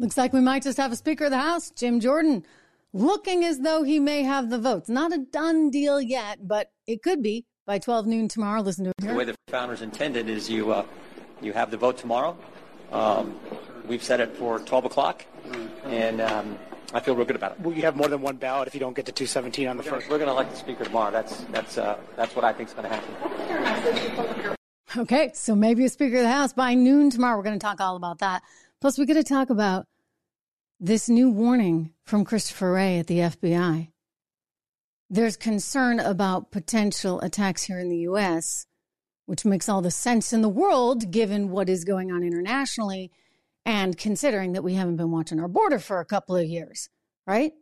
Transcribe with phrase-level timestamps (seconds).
[0.00, 2.42] Looks like we might just have a Speaker of the House, Jim Jordan,
[2.94, 4.88] looking as though he may have the votes.
[4.88, 8.62] Not a done deal yet, but it could be by 12 noon tomorrow.
[8.62, 10.86] Listen to it The way the founders intended is you uh,
[11.42, 12.34] you have the vote tomorrow.
[12.90, 13.38] Um,
[13.86, 15.26] we've set it for 12 o'clock,
[15.84, 16.58] and um,
[16.94, 17.60] I feel real good about it.
[17.60, 19.82] Will you have more than one ballot if you don't get to 217 on the
[19.82, 20.10] We're gonna- first?
[20.10, 21.10] We're going to elect the speaker tomorrow.
[21.10, 24.56] That's that's uh, that's what I think is going to happen.
[24.96, 27.36] Okay, so maybe a Speaker of the House by noon tomorrow.
[27.36, 28.42] We're going to talk all about that.
[28.80, 29.86] Plus, we're going to talk about
[30.82, 33.88] this new warning from Christopher Wray at the FBI.
[35.10, 38.64] There's concern about potential attacks here in the U.S.,
[39.26, 43.10] which makes all the sense in the world given what is going on internationally
[43.66, 46.88] and considering that we haven't been watching our border for a couple of years,
[47.26, 47.52] right?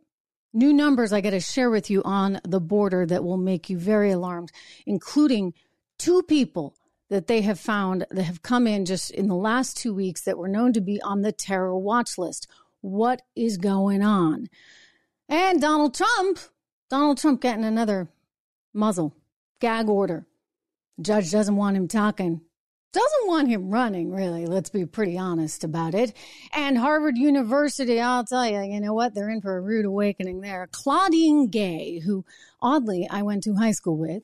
[0.53, 3.77] New numbers I got to share with you on the border that will make you
[3.77, 4.51] very alarmed,
[4.85, 5.53] including
[5.97, 6.73] two people
[7.09, 10.37] that they have found that have come in just in the last two weeks that
[10.37, 12.47] were known to be on the terror watch list.
[12.81, 14.47] What is going on?
[15.27, 16.39] And Donald Trump,
[16.89, 18.09] Donald Trump getting another
[18.73, 19.15] muzzle,
[19.59, 20.25] gag order.
[21.01, 22.41] Judge doesn't want him talking.
[22.91, 24.47] Doesn't want him running, really.
[24.47, 26.11] Let's be pretty honest about it.
[26.53, 29.13] And Harvard University, I'll tell you, you know what?
[29.13, 30.67] They're in for a rude awakening there.
[30.71, 32.25] Claudine Gay, who
[32.61, 34.23] oddly I went to high school with,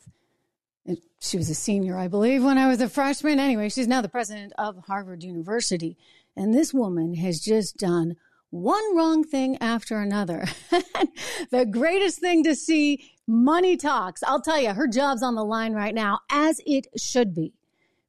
[1.19, 3.40] she was a senior, I believe, when I was a freshman.
[3.40, 5.97] Anyway, she's now the president of Harvard University.
[6.36, 8.16] And this woman has just done
[8.56, 10.45] one wrong thing after another.
[11.52, 14.23] the greatest thing to see money talks.
[14.23, 17.53] I'll tell you, her job's on the line right now, as it should be,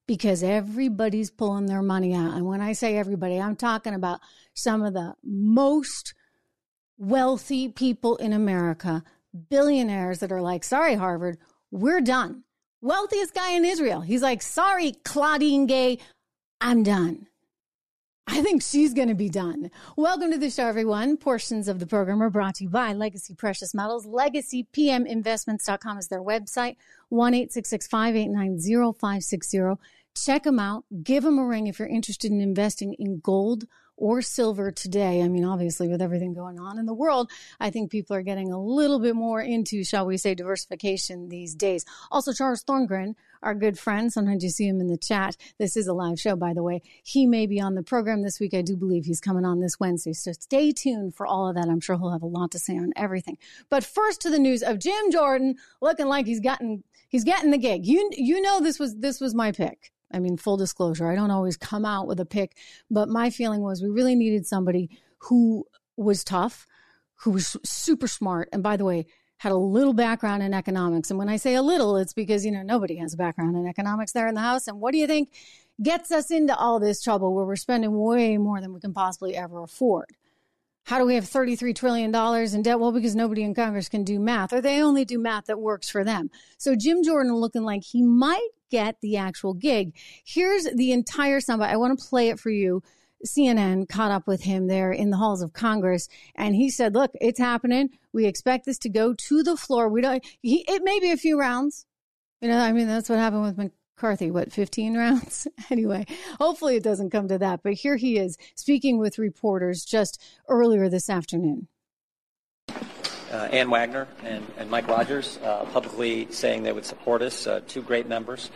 [0.06, 2.34] because everybody's pulling their money out.
[2.34, 4.20] And when I say everybody, I'm talking about
[4.54, 6.14] some of the most
[6.96, 9.02] wealthy people in America,
[9.50, 11.38] billionaires that are like, sorry, Harvard,
[11.72, 12.44] we're done.
[12.80, 14.00] Wealthiest guy in Israel.
[14.00, 15.98] He's like, sorry, Claudine Gay,
[16.60, 17.26] I'm done.
[18.28, 19.70] I think she's going to be done.
[19.96, 21.16] Welcome to the show, everyone.
[21.16, 24.04] Portions of the program are brought to you by Legacy Precious Metals.
[24.04, 26.76] LegacyPMInvestments.com is their website.
[27.10, 27.32] 1
[28.92, 29.60] 560
[30.16, 30.84] Check them out.
[31.04, 35.22] Give them a ring if you're interested in investing in gold or silver today.
[35.22, 38.52] I mean, obviously, with everything going on in the world, I think people are getting
[38.52, 41.84] a little bit more into, shall we say, diversification these days.
[42.10, 45.36] Also, Charles Thorngren, our good friend, sometimes you see him in the chat.
[45.58, 46.82] This is a live show, by the way.
[47.02, 48.54] He may be on the program this week.
[48.54, 50.12] I do believe he's coming on this Wednesday.
[50.12, 51.68] So stay tuned for all of that.
[51.68, 53.38] I'm sure he'll have a lot to say on everything.
[53.70, 57.58] But first to the news of Jim Jordan looking like he's gotten he's getting the
[57.58, 57.86] gig.
[57.86, 59.92] You you know this was this was my pick.
[60.12, 62.56] I mean, full disclosure, I don't always come out with a pick,
[62.90, 66.66] but my feeling was we really needed somebody who was tough,
[67.16, 69.06] who was super smart, and by the way,
[69.38, 71.10] had a little background in economics.
[71.10, 73.66] And when I say a little, it's because, you know, nobody has a background in
[73.66, 74.66] economics there in the house.
[74.66, 75.30] And what do you think
[75.82, 79.36] gets us into all this trouble where we're spending way more than we can possibly
[79.36, 80.12] ever afford?
[80.86, 82.78] How do we have $33 trillion in debt?
[82.78, 85.90] Well, because nobody in Congress can do math, or they only do math that works
[85.90, 86.30] for them.
[86.58, 89.96] So Jim Jordan looking like he might get the actual gig.
[90.24, 91.70] Here's the entire soundbite.
[91.70, 92.84] I want to play it for you.
[93.26, 97.10] CNN caught up with him there in the halls of Congress, and he said, "Look,
[97.14, 97.88] it's happening.
[98.12, 99.88] We expect this to go to the floor.
[99.88, 100.24] We don't.
[100.40, 101.86] He, it may be a few rounds.
[102.40, 104.30] You know, I mean, that's what happened with McCarthy.
[104.30, 105.48] What, fifteen rounds?
[105.70, 106.04] anyway,
[106.38, 107.62] hopefully it doesn't come to that.
[107.62, 111.68] But here he is speaking with reporters just earlier this afternoon.
[112.68, 117.46] Uh, Ann Wagner and, and Mike Rogers uh, publicly saying they would support us.
[117.46, 118.50] Uh, two great members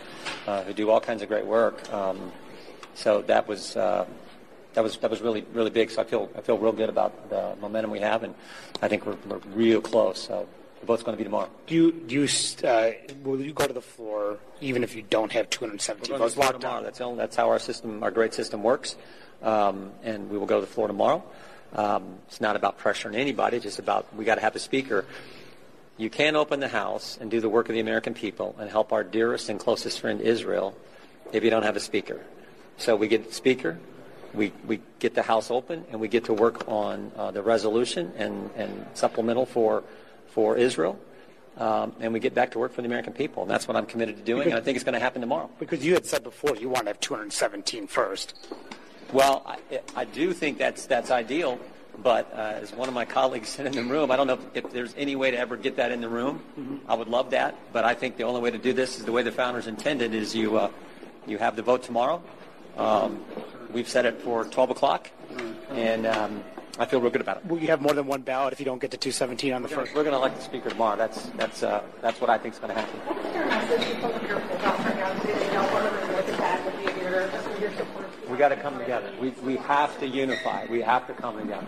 [0.46, 1.90] uh, who do all kinds of great work.
[1.92, 2.32] Um,
[2.94, 4.06] so that was uh,
[4.74, 5.90] that was that was really really big.
[5.90, 8.34] So I feel I feel real good about the momentum we have, and
[8.82, 10.20] I think we're, we're real close.
[10.20, 10.46] So
[10.80, 11.48] the vote's going to be tomorrow.
[11.66, 12.28] Do you, do you,
[12.66, 12.92] uh,
[13.22, 16.42] will you go to the floor even if you don't have 217 votes to the
[16.42, 16.82] floor locked tomorrow.
[16.82, 16.84] down?
[16.84, 18.96] That's, that's how our system, our great system works.
[19.42, 21.22] Um, and we will go to the floor tomorrow.
[21.74, 25.04] Um, it's not about pressuring anybody, it's just about we got to have a speaker.
[25.96, 28.92] You can't open the House and do the work of the American people and help
[28.92, 30.74] our dearest and closest friend Israel
[31.32, 32.20] if you don't have a speaker.
[32.78, 33.78] So we get the speaker,
[34.32, 38.12] we, we get the House open, and we get to work on uh, the resolution
[38.16, 39.84] and, and supplemental for,
[40.30, 40.98] for Israel.
[41.56, 43.42] Um, and we get back to work for the American people.
[43.42, 44.48] And that's what I'm committed to doing.
[44.48, 45.50] And I think it's going to happen tomorrow.
[45.58, 48.34] Because you had said before you want to have 217 first.
[49.12, 49.58] Well, I,
[49.96, 51.58] I do think that's that's ideal,
[52.00, 54.64] but uh, as one of my colleagues said in the room, I don't know if,
[54.64, 56.42] if there's any way to ever get that in the room.
[56.88, 59.12] I would love that, but I think the only way to do this is the
[59.12, 60.70] way the founders intended: is you uh,
[61.26, 62.22] you have the vote tomorrow.
[62.76, 63.24] Um,
[63.72, 65.10] we've set it for 12 o'clock,
[65.70, 66.44] and um,
[66.78, 67.46] I feel real good about it.
[67.46, 69.68] Will you have more than one ballot if you don't get to 217 on the
[69.68, 69.94] first?
[69.94, 70.96] We're going to elect the speaker tomorrow.
[70.96, 73.00] That's that's uh, that's what I think is going to happen.
[73.00, 75.22] What's your message to some of your full house right now?
[75.22, 78.30] Say they don't want to look at that with your, your support.
[78.30, 79.12] We got to come together.
[79.20, 80.66] We, we have to unify.
[80.70, 81.66] We have to come together.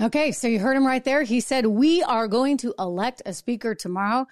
[0.00, 1.24] Okay, so you heard him right there.
[1.24, 4.28] He said, We are going to elect a speaker tomorrow.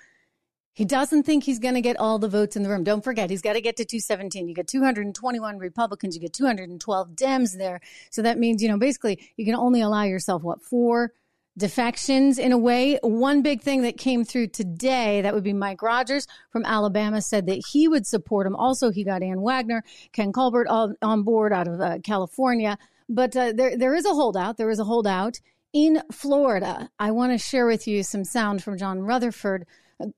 [0.77, 2.85] He doesn't think he's going to get all the votes in the room.
[2.85, 4.47] Don't forget, he's got to get to 217.
[4.47, 7.81] You get 221 Republicans, you get 212 Dems there.
[8.11, 11.15] So that means, you know, basically you can only allow yourself, what, four
[11.57, 12.99] defections in a way.
[13.03, 17.47] One big thing that came through today, that would be Mike Rogers from Alabama, said
[17.47, 18.55] that he would support him.
[18.55, 19.83] Also, he got Ann Wagner,
[20.13, 22.77] Ken Calvert on, on board out of uh, California.
[23.09, 24.59] But uh, there, there is a holdout.
[24.59, 25.41] There is a holdout
[25.73, 26.91] in Florida.
[26.99, 29.67] I want to share with you some sound from John Rutherford,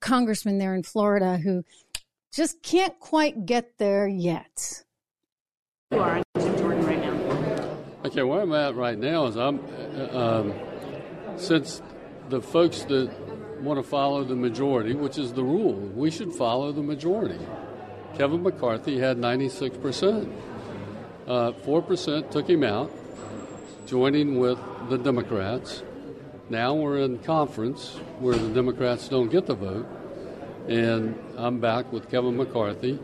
[0.00, 1.64] congressman there in Florida, who
[2.32, 4.84] just can't quite get there yet.
[5.90, 7.78] You are Jim Jordan right now.
[8.04, 9.60] Okay, where I'm at right now is I'm,
[9.96, 10.54] uh, um,
[11.36, 11.82] since
[12.28, 13.10] the folks that
[13.60, 17.44] want to follow the majority, which is the rule, we should follow the majority.
[18.16, 20.32] Kevin McCarthy had 96%.
[21.26, 22.90] Uh, 4% took him out,
[23.86, 24.58] joining with
[24.88, 25.82] the Democrats.
[26.50, 29.87] Now we're in conference where the Democrats don't get the vote,
[30.67, 32.99] and I'm back with Kevin McCarthy.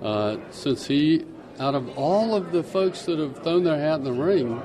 [0.00, 1.24] Uh, since he,
[1.58, 4.62] out of all of the folks that have thrown their hat in the ring,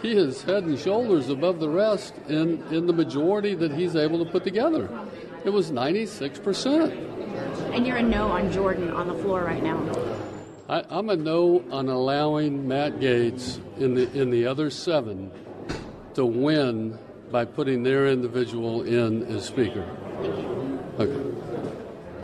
[0.00, 4.24] he is head and shoulders above the rest in, in the majority that he's able
[4.24, 4.88] to put together.
[5.44, 7.74] It was 96%.
[7.74, 9.76] And you're a no on Jordan on the floor right now.
[10.70, 15.30] I, I'm a no on allowing Matt Gaetz in the in the other seven
[16.14, 16.98] to win
[17.32, 19.84] by putting their individual in as speaker.
[20.98, 21.32] Okay.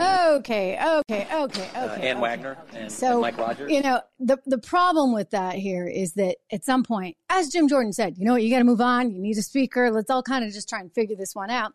[0.00, 1.70] Okay, okay, okay, okay.
[1.74, 2.14] Uh, Ann okay.
[2.14, 3.68] Wagner and, So, and Mike Rogers.
[3.70, 7.66] you know, the the problem with that here is that at some point, as Jim
[7.66, 9.10] Jordan said, you know what, you got to move on.
[9.10, 9.90] You need a speaker.
[9.90, 11.72] Let's all kind of just try and figure this one out.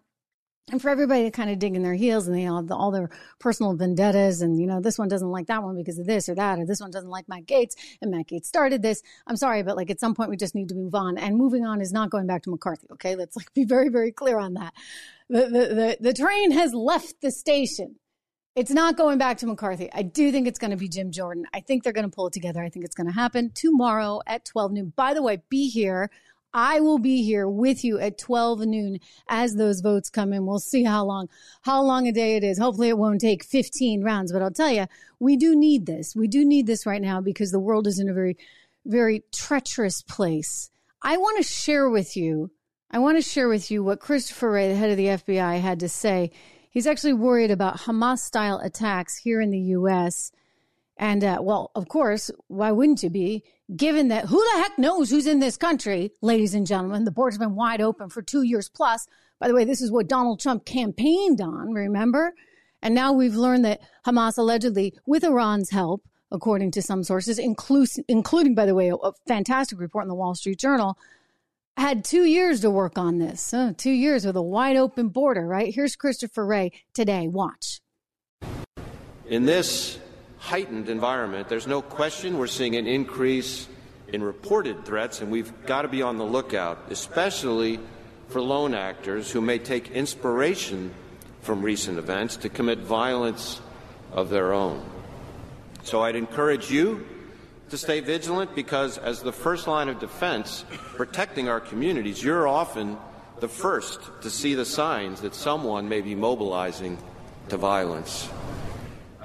[0.72, 2.76] And for everybody to kind of dig in their heels and they all have the,
[2.76, 6.06] all their personal vendettas and, you know, this one doesn't like that one because of
[6.06, 9.04] this or that, or this one doesn't like Matt Gaetz and Matt Gaetz started this.
[9.28, 11.18] I'm sorry, but like at some point we just need to move on.
[11.18, 12.88] And moving on is not going back to McCarthy.
[12.94, 13.16] Okay.
[13.16, 14.74] Let's like be very, very clear on that.
[15.30, 17.98] The, the, the, the train has left the station.
[18.56, 19.90] It's not going back to McCarthy.
[19.92, 21.46] I do think it's going to be Jim Jordan.
[21.54, 22.64] I think they're going to pull it together.
[22.64, 24.94] I think it's going to happen tomorrow at 12 noon.
[24.96, 26.10] By the way, be here.
[26.54, 30.46] I will be here with you at 12 noon as those votes come in.
[30.46, 31.30] We'll see how long,
[31.62, 32.60] how long a day it is.
[32.60, 34.86] Hopefully it won't take 15 rounds, but I'll tell you,
[35.20, 36.16] we do need this.
[36.16, 38.38] We do need this right now because the world is in a very,
[38.86, 40.70] very treacherous place.
[41.02, 42.52] I want to share with you,
[42.92, 45.80] I want to share with you what Christopher Wray, the head of the FBI, had
[45.80, 46.32] to say.
[46.70, 50.32] He's actually worried about Hamas style attacks here in the U.S.
[50.98, 53.44] And, uh, well, of course, why wouldn't you be?
[53.74, 57.38] Given that who the heck knows who's in this country, ladies and gentlemen, the border's
[57.38, 59.08] been wide open for two years plus.
[59.40, 62.34] By the way, this is what Donald Trump campaigned on, remember?
[62.82, 68.54] And now we've learned that Hamas allegedly, with Iran's help, according to some sources, including,
[68.54, 70.98] by the way, a, fantastic report in the Wall Street Journal,
[71.78, 73.54] had two years to work on this.
[73.78, 75.74] Two years with a wide open border, right?
[75.74, 77.30] Here's Christopher Wray today.
[77.30, 77.80] Watch.
[79.26, 80.00] In this
[80.44, 83.66] heightened environment, there's no question we're seeing an increase
[84.10, 87.80] in reported threats, and we've got to be on the lookout, especially
[88.28, 90.94] for lone actors who may take inspiration
[91.42, 93.62] from recent events to commit violence
[94.12, 94.84] of their own.
[95.84, 97.06] So I'd encourage you
[97.70, 102.98] to stay vigilant because, as the first line of defense, protecting our communities, you're often
[103.40, 106.98] the first to see the signs that someone may be mobilizing
[107.48, 108.30] to violence.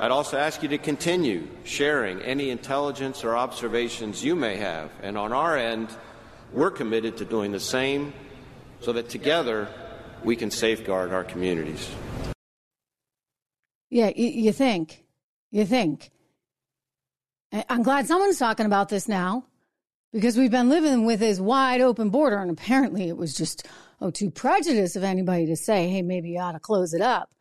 [0.00, 4.92] I'd also ask you to continue sharing any intelligence or observations you may have.
[5.02, 5.88] And on our end,
[6.52, 8.12] we're committed to doing the same
[8.78, 9.66] so that together
[10.22, 11.90] we can safeguard our communities.
[13.90, 15.04] Yeah, you, think.
[15.50, 16.12] You think.
[17.68, 19.46] I'm glad someone's talking about this now
[20.12, 23.66] because we've been living with this wide open border, and apparently it was just,
[24.00, 27.32] oh, too prejudiced of anybody to say, hey, maybe you ought to close it up.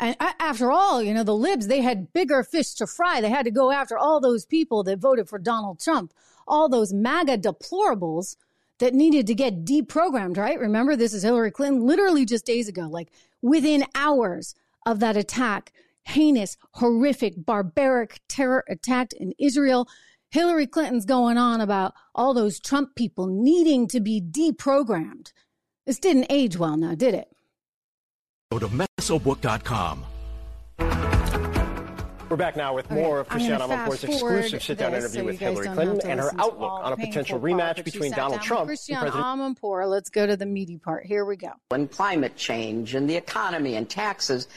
[0.00, 3.20] And after all, you know, the libs, they had bigger fish to fry.
[3.20, 6.12] They had to go after all those people that voted for Donald Trump,
[6.46, 8.36] all those MAGA deplorables
[8.78, 10.58] that needed to get deprogrammed, right?
[10.58, 13.08] Remember, this is Hillary Clinton literally just days ago, like
[13.42, 14.54] within hours
[14.86, 15.72] of that attack,
[16.04, 19.88] heinous, horrific, barbaric terror attack in Israel.
[20.30, 25.32] Hillary Clinton's going on about all those Trump people needing to be deprogrammed.
[25.86, 27.34] This didn't age well now, did it?
[28.50, 30.06] Go to mesobook.com.
[32.30, 36.10] We're back now with more of Christiane Amanpour's exclusive sit-down interview so with Hillary Clinton
[36.10, 39.22] and her outlook on a potential rematch between Donald Trump and Christiane President.
[39.22, 39.86] Amanpour.
[39.86, 41.04] Let's go to the meaty part.
[41.04, 41.50] Here we go.
[41.70, 44.48] and climate change and the economy and taxes.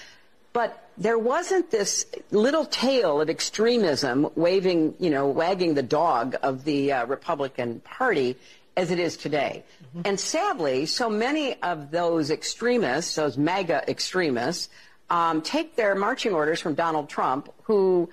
[0.54, 6.64] But there wasn't this little tail of extremism waving, you know, wagging the dog of
[6.64, 8.38] the uh, Republican Party
[8.78, 9.64] as it is today.
[9.96, 10.02] Mm-hmm.
[10.06, 14.70] And sadly, so many of those extremists, those MAGA extremists,
[15.10, 18.10] um, take their marching orders from Donald Trump, who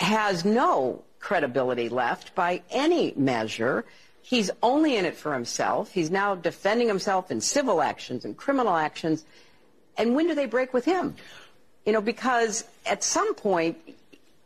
[0.00, 3.84] has no credibility left by any measure.
[4.22, 5.90] He's only in it for himself.
[5.90, 9.24] He's now defending himself in civil actions and criminal actions.
[9.96, 11.16] And when do they break with him?
[11.84, 13.78] You know, because at some point,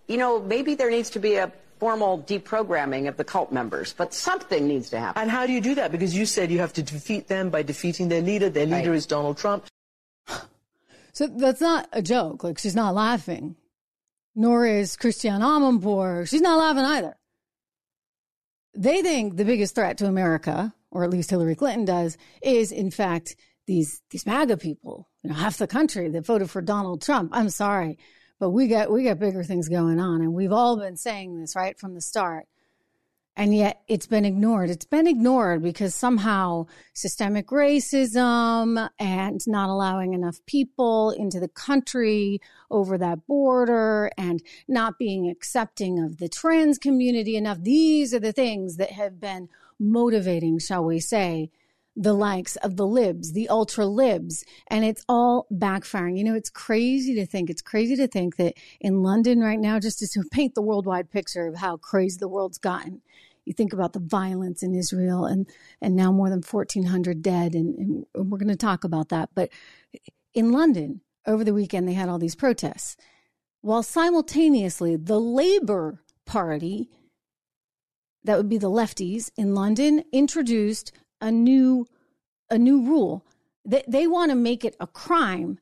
[0.06, 1.52] you know, maybe there needs to be a
[1.82, 5.20] formal deprogramming of the cult members, but something needs to happen.
[5.20, 5.90] And how do you do that?
[5.90, 8.48] Because you said you have to defeat them by defeating their leader.
[8.48, 8.96] Their leader right.
[8.96, 9.66] is Donald Trump.
[11.14, 12.42] So that's not a joke.
[12.42, 13.56] Like she's not laughing,
[14.34, 16.26] nor is Christiane Amanpour.
[16.26, 17.16] She's not laughing either.
[18.74, 22.90] They think the biggest threat to America, or at least Hillary Clinton does, is in
[22.90, 23.36] fact
[23.66, 25.10] these these MAGA people.
[25.22, 27.28] You know, half the country that voted for Donald Trump.
[27.34, 27.98] I'm sorry,
[28.42, 31.54] but we got we got bigger things going on, and we've all been saying this
[31.54, 32.48] right from the start
[33.36, 34.68] and yet it's been ignored.
[34.68, 42.40] It's been ignored because somehow systemic racism and not allowing enough people into the country
[42.68, 47.58] over that border and not being accepting of the trans community enough.
[47.62, 51.50] These are the things that have been motivating, shall we say,
[51.94, 56.16] the likes of the libs, the ultra libs, and it's all backfiring.
[56.16, 59.78] You know, it's crazy to think, it's crazy to think that in London right now,
[59.78, 63.02] just to paint the worldwide picture of how crazy the world's gotten,
[63.44, 65.48] you think about the violence in Israel and,
[65.80, 69.30] and now more than 1,400 dead, and, and we're going to talk about that.
[69.34, 69.50] But
[70.32, 72.96] in London, over the weekend, they had all these protests,
[73.60, 76.88] while simultaneously the Labour Party,
[78.24, 81.86] that would be the lefties in London, introduced a new
[82.50, 83.24] a new rule.
[83.64, 85.58] They, they want to make it a crime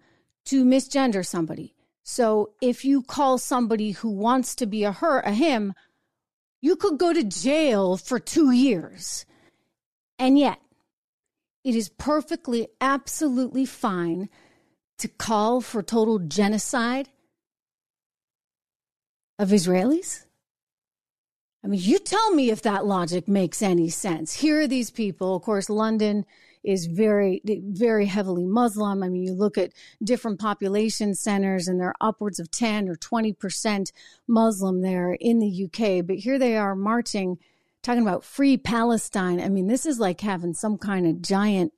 [0.47, 1.75] to misgender somebody.
[2.03, 5.75] So if you call somebody who wants to be a her a him,
[6.61, 9.25] you could go to jail for two years.
[10.19, 10.59] And yet,
[11.63, 14.29] it is perfectly, absolutely fine
[14.99, 17.09] to call for total genocide
[19.39, 20.25] of Israelis?
[21.63, 24.35] I mean, you tell me if that logic makes any sense.
[24.35, 25.37] Here are these people.
[25.37, 26.25] Of course, London
[26.65, 29.03] is very, very heavily Muslim.
[29.03, 33.93] I mean, you look at different population centers and they're upwards of 10 or 20%
[34.27, 36.07] Muslim there in the UK.
[36.07, 37.39] But here they are marching,
[37.83, 39.41] talking about free Palestine.
[39.41, 41.73] I mean, this is like having some kind of giant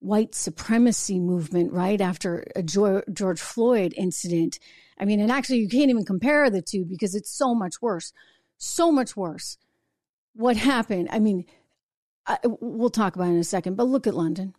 [0.00, 2.00] white supremacy movement, right?
[2.00, 4.58] After a George Floyd incident.
[4.98, 8.12] I mean, and actually, you can't even compare the two because it's so much worse
[8.58, 9.58] so much worse.
[10.34, 11.08] What happened?
[11.10, 11.44] I mean,
[12.26, 14.54] I, we'll talk about it in a second, but look at London.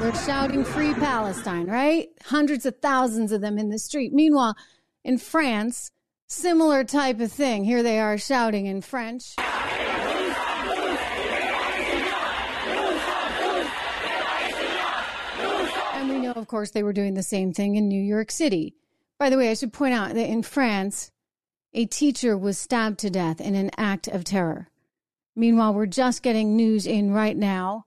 [0.00, 2.08] They're shouting free Palestine, right?
[2.24, 4.12] Hundreds of thousands of them in the street.
[4.12, 4.56] Meanwhile,
[5.04, 5.92] in France,
[6.26, 7.64] similar type of thing.
[7.64, 9.36] Here they are shouting in French.
[16.36, 18.74] Of course, they were doing the same thing in New York City.
[19.18, 21.10] By the way, I should point out that in France,
[21.72, 24.68] a teacher was stabbed to death in an act of terror.
[25.34, 27.86] Meanwhile, we're just getting news in right now.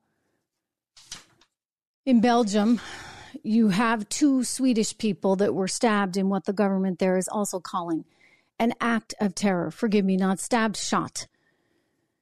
[2.06, 2.82] In Belgium,
[3.44, 7.60] you have two Swedish people that were stabbed in what the government there is also
[7.60, 8.06] calling
[8.60, 9.70] an act of terror.
[9.72, 11.28] Forgive me, not stabbed, shot.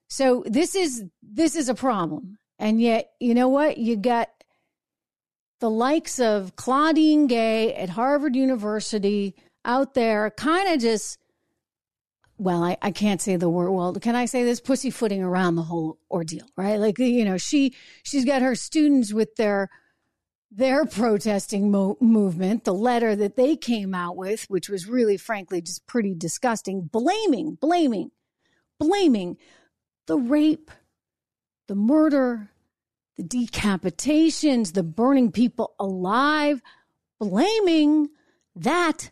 [0.08, 2.38] So this is this is a problem.
[2.60, 3.77] And yet, you know what?
[3.77, 4.30] You got
[5.63, 11.17] the likes of Claudine Gay at Harvard University out there kind of just,
[12.38, 13.72] well, I, I can't say the word.
[13.72, 14.60] Well, can I say this?
[14.60, 16.75] Pussyfooting around the whole ordeal, right?
[16.75, 19.70] Like, you know, she, she's got her students with their,
[20.51, 25.62] their protesting mo- movement, the letter that they came out with, which was really, frankly,
[25.62, 28.12] just pretty disgusting, blaming, blaming,
[28.82, 29.38] blaming
[30.08, 30.70] the rape,
[31.70, 32.50] the murder,
[33.17, 36.62] the decapitations, the burning people alive,
[37.20, 38.10] blaming
[38.55, 39.12] that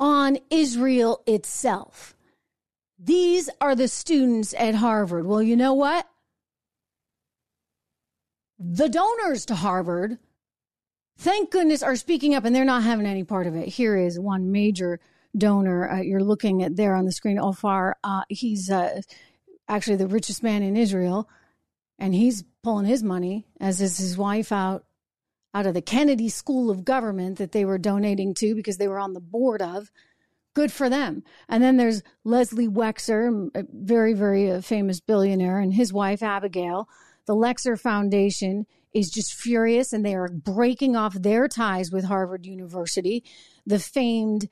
[0.00, 2.14] on Israel itself.
[2.98, 5.26] These are the students at Harvard.
[5.26, 6.08] Well, you know what?
[8.58, 10.18] The donors to Harvard,
[11.18, 13.68] thank goodness, are speaking up and they're not having any part of it.
[13.68, 15.00] Here is one major
[15.36, 15.90] donor.
[15.90, 17.96] Uh, you're looking at there on the screen, Ofer.
[18.02, 19.00] Uh, he's uh,
[19.68, 21.28] actually the richest man in Israel
[21.98, 24.84] and he's pulling his money, as is his wife, out
[25.52, 28.98] out of the Kennedy School of Government that they were donating to because they were
[28.98, 29.92] on the board of.
[30.52, 31.22] Good for them.
[31.48, 36.88] And then there's Leslie Wexner, a very, very uh, famous billionaire, and his wife, Abigail.
[37.26, 42.46] The Wexner Foundation is just furious and they are breaking off their ties with Harvard
[42.46, 43.22] University.
[43.64, 44.48] The famed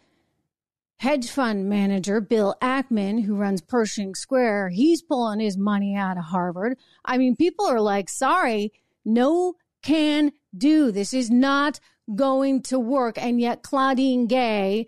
[1.02, 6.22] hedge fund manager, Bill Ackman, who runs Pershing Square, he's pulling his money out of
[6.22, 6.78] Harvard.
[7.04, 8.72] I mean, people are like, sorry,
[9.04, 10.92] no can do.
[10.92, 11.80] This is not
[12.14, 13.18] going to work.
[13.18, 14.86] And yet Claudine Gay,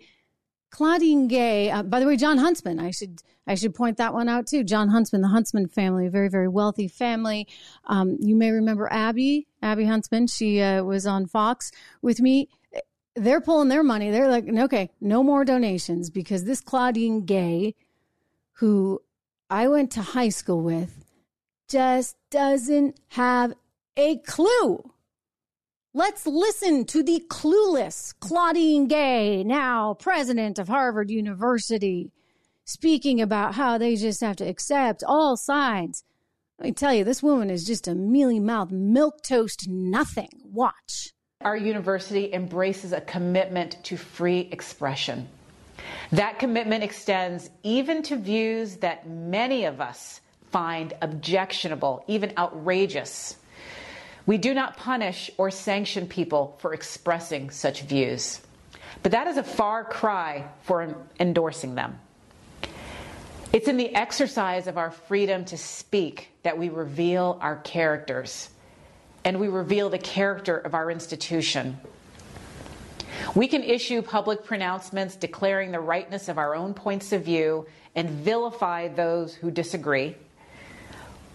[0.71, 4.29] Claudine Gay, uh, by the way, Jon Huntsman, I should, I should point that one
[4.29, 4.63] out too.
[4.63, 7.45] Jon Huntsman, the Huntsman family, a very, very wealthy family.
[7.87, 10.27] Um, you may remember Abby, Abby Huntsman.
[10.27, 12.47] She uh, was on Fox with me.
[13.15, 14.11] They're pulling their money.
[14.11, 17.75] They're like, okay, no more donations because this Claudine Gay,
[18.53, 19.01] who
[19.49, 21.05] I went to high school with,
[21.69, 23.53] just doesn't have
[23.95, 24.91] a clue
[25.97, 32.11] Let's listen to the clueless Claudine Gay, now president of Harvard University,
[32.65, 36.03] speaking about how they just have to accept all sides.
[36.59, 40.27] Let me tell you, this woman is just a mealy mouth, milk toast nothing.
[40.43, 41.13] Watch.
[41.45, 45.27] Our university embraces a commitment to free expression.
[46.11, 53.37] That commitment extends even to views that many of us find objectionable, even outrageous.
[54.25, 58.41] We do not punish or sanction people for expressing such views.
[59.03, 61.99] But that is a far cry for endorsing them.
[63.53, 68.49] It's in the exercise of our freedom to speak that we reveal our characters
[69.25, 71.77] and we reveal the character of our institution.
[73.33, 77.65] We can issue public pronouncements declaring the rightness of our own points of view
[77.95, 80.15] and vilify those who disagree.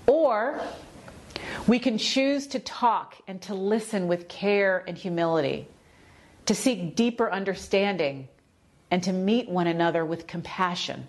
[0.07, 0.61] Or
[1.67, 5.67] we can choose to talk and to listen with care and humility,
[6.47, 8.29] to seek deeper understanding,
[8.91, 11.07] and to meet one another with compassion.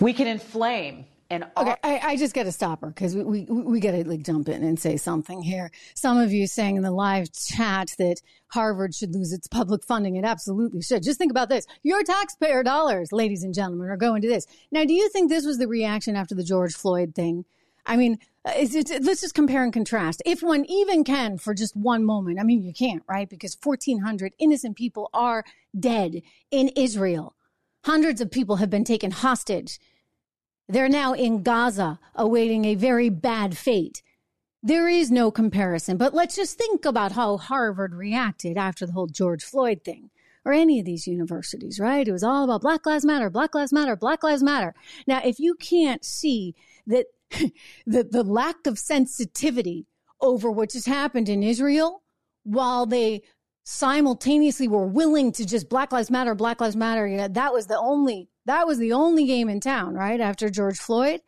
[0.00, 3.44] We can inflame and okay, I, I, just got to stop her because we, we,
[3.44, 5.70] we got to like jump in and say something here.
[5.94, 10.16] Some of you saying in the live chat that Harvard should lose its public funding.
[10.16, 11.02] It absolutely should.
[11.02, 14.46] Just think about this: your taxpayer dollars, ladies and gentlemen, are going to this.
[14.70, 17.46] Now, do you think this was the reaction after the George Floyd thing?
[17.86, 20.22] I mean, uh, it's, it's, let's just compare and contrast.
[20.26, 23.28] If one even can for just one moment, I mean, you can't, right?
[23.28, 25.44] Because 1,400 innocent people are
[25.78, 27.34] dead in Israel.
[27.84, 29.80] Hundreds of people have been taken hostage.
[30.72, 34.02] They're now in Gaza awaiting a very bad fate.
[34.62, 39.06] There is no comparison, but let's just think about how Harvard reacted after the whole
[39.06, 40.08] George Floyd thing
[40.46, 42.08] or any of these universities, right?
[42.08, 44.74] It was all about Black Lives Matter, Black Lives Matter, Black Lives Matter.
[45.06, 46.54] Now, if you can't see
[46.86, 47.52] that the,
[48.04, 49.86] the lack of sensitivity
[50.22, 52.02] over what just happened in Israel
[52.44, 53.20] while they
[53.62, 57.06] simultaneously were willing to just Black Lives Matter, Black Lives Matter.
[57.06, 60.20] You know, that was the only, that was the only game in town, right?
[60.20, 61.20] After George Floyd.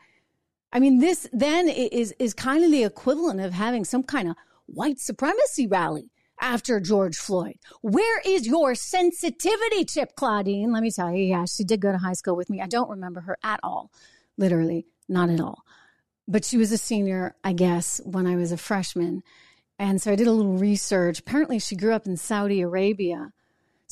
[0.73, 4.37] I mean, this then is, is kind of the equivalent of having some kind of
[4.67, 7.59] white supremacy rally after George Floyd.
[7.81, 10.73] Where is your sensitivity, Chip Claudine?
[10.73, 12.61] Let me tell you, yeah, she did go to high school with me.
[12.61, 13.93] I don't remember her at all.
[14.37, 15.65] Literally, not at all
[16.27, 19.23] but she was a senior, I guess, when I was a freshman.
[19.79, 21.19] And so I did a little research.
[21.21, 23.33] Apparently, she grew up in Saudi Arabia.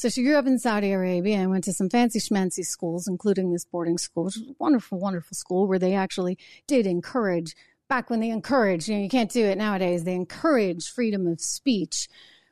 [0.02, 3.52] So she grew up in Saudi Arabia and went to some fancy schmancy schools, including
[3.52, 7.54] this boarding school, which was a wonderful, wonderful school where they actually did encourage,
[7.88, 11.40] back when they encouraged, you know, you can't do it nowadays, they encourage freedom of
[11.40, 12.08] speech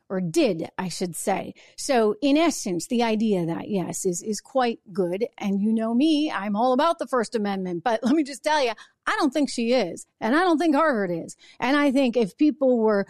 [0.08, 1.54] or did, I should say.
[1.76, 5.26] So in essence, the idea that yes is, is quite good.
[5.36, 8.62] And you know me, I'm all about the First Amendment, but let me just tell
[8.62, 8.74] you,
[9.08, 10.06] I don't think she is.
[10.20, 11.36] And I don't think Harvard is.
[11.58, 13.08] And I think if people were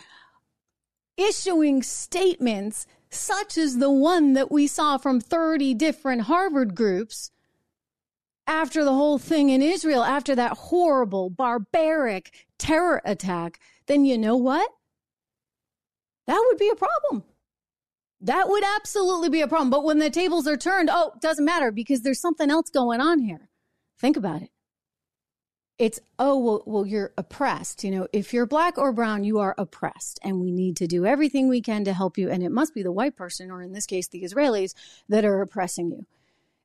[1.18, 7.30] issuing statements such as the one that we saw from 30 different Harvard groups
[8.46, 14.36] after the whole thing in Israel, after that horrible, barbaric terror attack, then you know
[14.36, 14.68] what?
[16.30, 17.24] that would be a problem.
[18.20, 19.70] That would absolutely be a problem.
[19.70, 23.00] But when the tables are turned, oh, it doesn't matter because there's something else going
[23.00, 23.48] on here.
[23.98, 24.50] Think about it.
[25.80, 27.84] It's, oh, well, well, you're oppressed.
[27.84, 30.20] You know, if you're black or brown, you are oppressed.
[30.22, 32.28] And we need to do everything we can to help you.
[32.28, 34.74] And it must be the white person, or in this case, the Israelis,
[35.08, 36.04] that are oppressing you.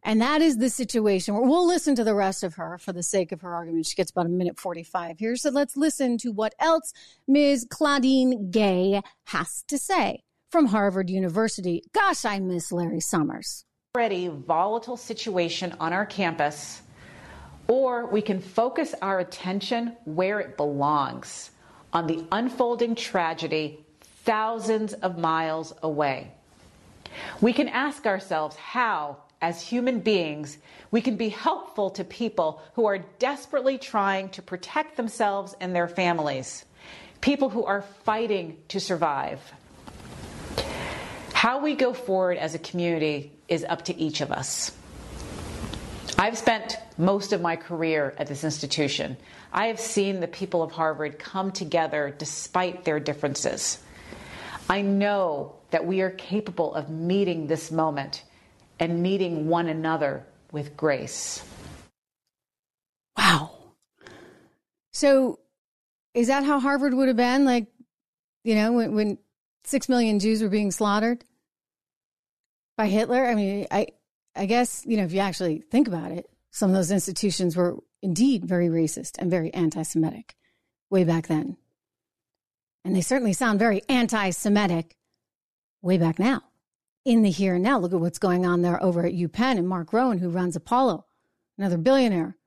[0.04, 3.02] And that is the situation where we'll listen to the rest of her for the
[3.02, 3.86] sake of her argument.
[3.86, 5.38] She gets about a minute 45 here.
[5.38, 6.92] So let's listen to what else
[7.26, 7.66] Ms.
[7.70, 11.84] Claudine Gay has to say from Harvard University.
[11.94, 13.64] Gosh, I miss Larry Summers.
[13.96, 16.82] Already volatile situation on our campus,
[17.68, 21.52] or we can focus our attention where it belongs
[21.94, 23.86] on the unfolding tragedy
[24.26, 26.32] thousands of miles away.
[27.42, 30.58] We can ask ourselves how as human beings,
[30.92, 35.88] we can be helpful to people who are desperately trying to protect themselves and their
[35.88, 36.66] families.
[37.22, 39.40] people who are fighting to survive.
[41.34, 44.72] How we go forward as a community is up to each of us.
[46.18, 49.18] I've spent most of my career at this institution.
[49.52, 53.80] I have seen the people of Harvard come together despite their differences.
[54.70, 58.24] I know that we are capable of meeting this moment
[58.80, 61.44] and meeting one another with grace.
[63.18, 63.52] Wow.
[64.94, 65.40] So,
[66.14, 67.44] is that how Harvard would have been?
[67.44, 67.68] Like,
[68.46, 69.18] you know, when, when
[69.66, 71.26] six million Jews were being slaughtered
[72.78, 73.26] by Hitler?
[73.26, 73.88] I mean, I,
[74.36, 77.78] I guess, you know, if you actually think about it, some of those institutions were
[78.02, 80.36] indeed very racist and very anti Semitic
[80.90, 81.58] way back then.
[82.84, 84.96] And they certainly sound very anti Semitic
[85.82, 86.44] way back now
[87.04, 87.80] in the here and now.
[87.80, 91.06] Look at what's going on there over at UPenn and Mark Rowan, who runs Apollo,
[91.58, 92.38] another billionaire,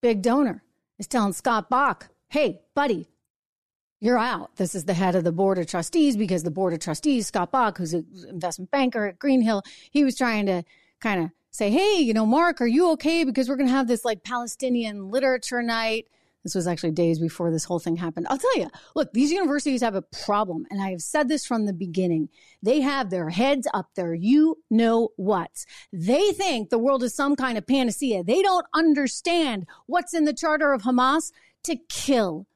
[0.00, 0.62] big donor,
[0.98, 3.08] is telling Scott Bok, hey, buddy,
[4.00, 4.56] you're out.
[4.56, 7.50] This is the head of the board of trustees because the board of trustees, Scott
[7.50, 10.62] Bok, who's an investment banker at Greenhill, he was trying to
[11.00, 13.24] kind of say, hey, you know, Mark, are you okay?
[13.24, 16.06] Because we're going to have this like Palestinian literature night.
[16.44, 18.28] This was actually days before this whole thing happened.
[18.30, 20.64] I'll tell you, look, these universities have a problem.
[20.70, 22.28] And I have said this from the beginning.
[22.62, 24.14] They have their heads up there.
[24.14, 25.64] You know what?
[25.92, 28.22] They think the world is some kind of panacea.
[28.22, 31.32] They don't understand what's in the charter of Hamas
[31.64, 32.46] to kill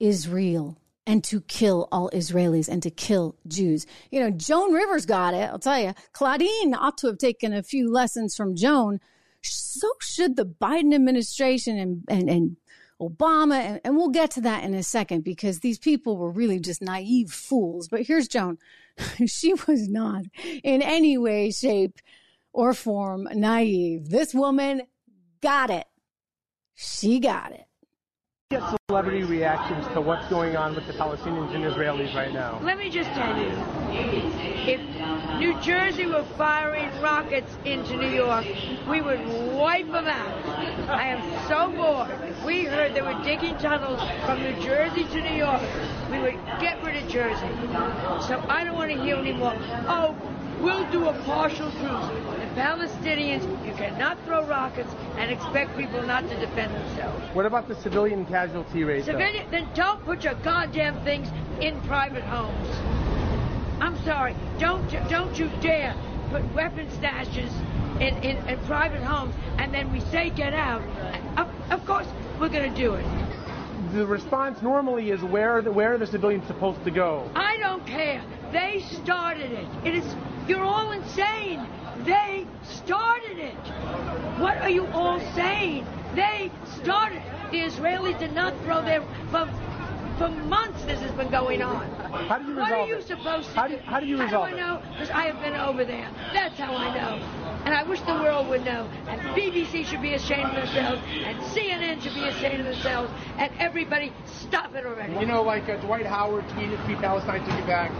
[0.00, 3.86] Israel and to kill all Israelis and to kill Jews.
[4.10, 5.48] You know, Joan Rivers got it.
[5.48, 9.00] I'll tell you, Claudine ought to have taken a few lessons from Joan.
[9.42, 12.56] So should the Biden administration and, and, and
[13.00, 13.58] Obama.
[13.60, 16.82] And, and we'll get to that in a second because these people were really just
[16.82, 17.88] naive fools.
[17.88, 18.58] But here's Joan.
[19.26, 20.24] she was not
[20.64, 22.00] in any way, shape,
[22.52, 24.08] or form naive.
[24.08, 24.82] This woman
[25.40, 25.86] got it.
[26.74, 27.66] She got it
[28.48, 32.60] get celebrity reactions to what's going on with the Palestinians and Israelis right now?
[32.62, 33.50] Let me just tell you,
[33.90, 38.46] if New Jersey were firing rockets into New York,
[38.88, 39.18] we would
[39.52, 40.46] wipe them out.
[40.88, 42.46] I am so bored.
[42.46, 45.62] We heard they were digging tunnels from New Jersey to New York,
[46.08, 47.48] we would get rid of Jersey.
[48.28, 49.56] So I don't want to hear anymore.
[49.88, 50.14] Oh,
[50.66, 52.08] we'll do a partial truce.
[52.42, 57.24] The Palestinians, you cannot throw rockets and expect people not to defend themselves.
[57.34, 59.04] What about the civilian casualty rate?
[59.04, 61.28] Civilian, then don't put your goddamn things
[61.60, 62.68] in private homes.
[63.80, 65.94] I'm sorry, don't don't you dare
[66.30, 67.52] put weapon stashes
[68.00, 70.82] in, in, in private homes and then we say get out.
[71.36, 72.08] Of, of course,
[72.40, 73.06] we're going to do it
[73.92, 77.30] the response normally is where the, where are the civilians supposed to go?
[77.34, 78.22] I don't care.
[78.52, 79.66] They started it.
[79.84, 80.16] It is
[80.48, 81.66] you're all insane.
[82.04, 83.54] They started it.
[84.38, 85.86] What are you all saying?
[86.14, 87.22] They started.
[87.50, 89.02] The Israelis did not throw their.
[90.18, 91.90] For, for months this has been going on.
[92.28, 93.06] How do you resolve What are you it?
[93.06, 93.76] supposed to how do?
[93.78, 94.82] How do you resolve How do I know?
[94.92, 96.10] Because I have been over there.
[96.32, 97.22] That's how I know.
[97.64, 98.88] And I wish the world would know.
[99.08, 101.02] And BBC should be ashamed of themselves.
[101.06, 103.12] And CNN should be ashamed of themselves.
[103.38, 105.14] And everybody, stop it already.
[105.14, 107.90] You know, like uh, Dwight Howard tweeted, Free Palestine, took it back.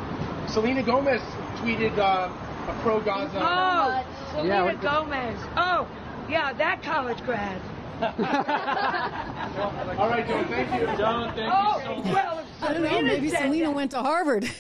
[0.48, 1.20] Selena Gomez
[1.58, 2.30] tweeted, uh,
[2.68, 3.38] a pro Gaza.
[3.40, 5.38] Oh, Selena yeah, Gomez.
[5.56, 5.88] Oh,
[6.28, 7.60] yeah, that college grad.
[9.98, 10.86] All right, Joan, thank you.
[10.98, 12.12] Joan, thank oh, you so much.
[12.12, 14.50] Well, I don't know, maybe Selena went to Harvard.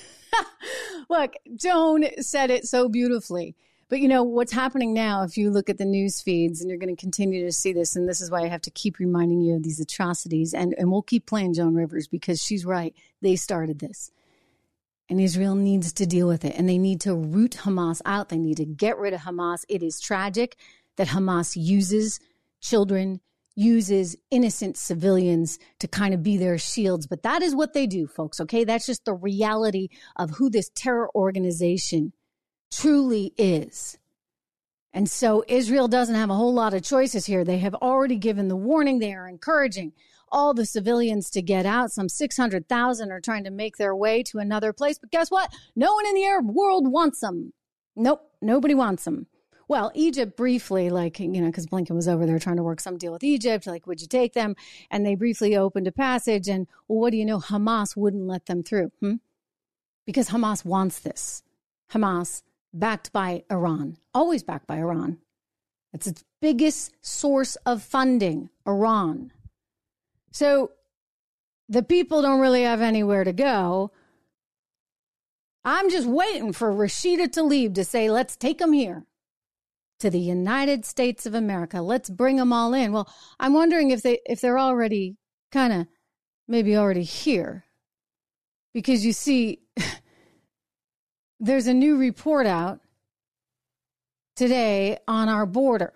[1.10, 3.54] Look, Joan said it so beautifully.
[3.88, 6.78] But you know, what's happening now, if you look at the news feeds, and you're
[6.78, 9.42] going to continue to see this, and this is why I have to keep reminding
[9.42, 12.94] you of these atrocities, and, and we'll keep playing Joan Rivers because she's right.
[13.20, 14.10] They started this.
[15.08, 16.54] And Israel needs to deal with it.
[16.56, 18.28] And they need to root Hamas out.
[18.28, 19.64] They need to get rid of Hamas.
[19.68, 20.56] It is tragic
[20.96, 22.18] that Hamas uses
[22.60, 23.20] children,
[23.56, 27.06] uses innocent civilians to kind of be their shields.
[27.06, 28.40] But that is what they do, folks.
[28.40, 28.64] Okay.
[28.64, 32.12] That's just the reality of who this terror organization
[32.70, 33.98] truly is.
[34.92, 37.44] And so Israel doesn't have a whole lot of choices here.
[37.44, 38.98] They have already given the warning.
[38.98, 39.92] They are encouraging
[40.32, 41.92] all the civilians to get out.
[41.92, 44.98] Some 600,000 are trying to make their way to another place.
[44.98, 45.52] But guess what?
[45.74, 47.52] No one in the Arab world wants them.
[47.94, 49.26] Nope, nobody wants them.
[49.68, 52.98] Well, Egypt briefly, like, you know, because Blinken was over there trying to work some
[52.98, 54.54] deal with Egypt, like, would you take them?
[54.90, 56.48] And they briefly opened a passage.
[56.48, 57.40] And, well, what do you know?
[57.40, 58.92] Hamas wouldn't let them through.
[59.00, 59.14] Hmm?
[60.06, 61.42] Because Hamas wants this.
[61.90, 65.18] Hamas, backed by Iran, always backed by Iran.
[65.92, 69.32] It's its biggest source of funding, Iran.
[70.30, 70.72] So
[71.68, 73.90] the people don't really have anywhere to go.
[75.64, 79.06] I'm just waiting for Rashida Tlaib to say, let's take them here
[79.98, 81.80] to the United States of America.
[81.80, 82.92] Let's bring them all in.
[82.92, 85.16] Well, I'm wondering if they if they're already
[85.52, 85.86] kind of
[86.48, 87.64] maybe already here.
[88.72, 89.60] Because you see,
[91.40, 92.80] there's a new report out
[94.34, 95.94] today on our border.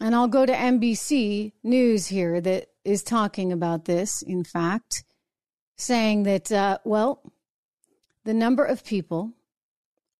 [0.00, 5.04] And I'll go to NBC News here that is talking about this, in fact,
[5.76, 7.32] saying that, uh, well,
[8.24, 9.32] the number of people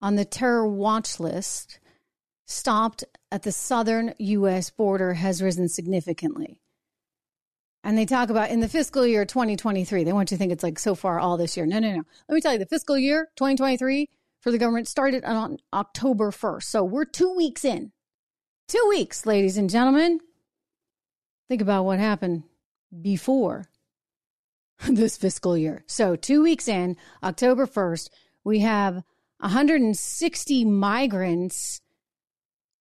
[0.03, 1.79] on the terror watch list
[2.49, 4.71] stopped at the southern U.S.
[4.71, 6.61] border has risen significantly.
[7.85, 10.65] And they talk about in the fiscal year 2023, they want you to think it's
[10.65, 11.67] like so far all this year.
[11.67, 12.03] No, no, no.
[12.29, 14.09] Let me tell you, the fiscal year 2023
[14.41, 16.65] for the government started on October 1st.
[16.65, 17.93] So we're two weeks in.
[18.67, 20.19] Two weeks, ladies and gentlemen.
[21.49, 22.43] Think about what happened
[23.01, 23.67] before
[24.89, 25.85] this fiscal year.
[25.87, 28.11] So, two weeks in, October 1st,
[28.45, 29.03] we have
[29.41, 31.81] 160 migrants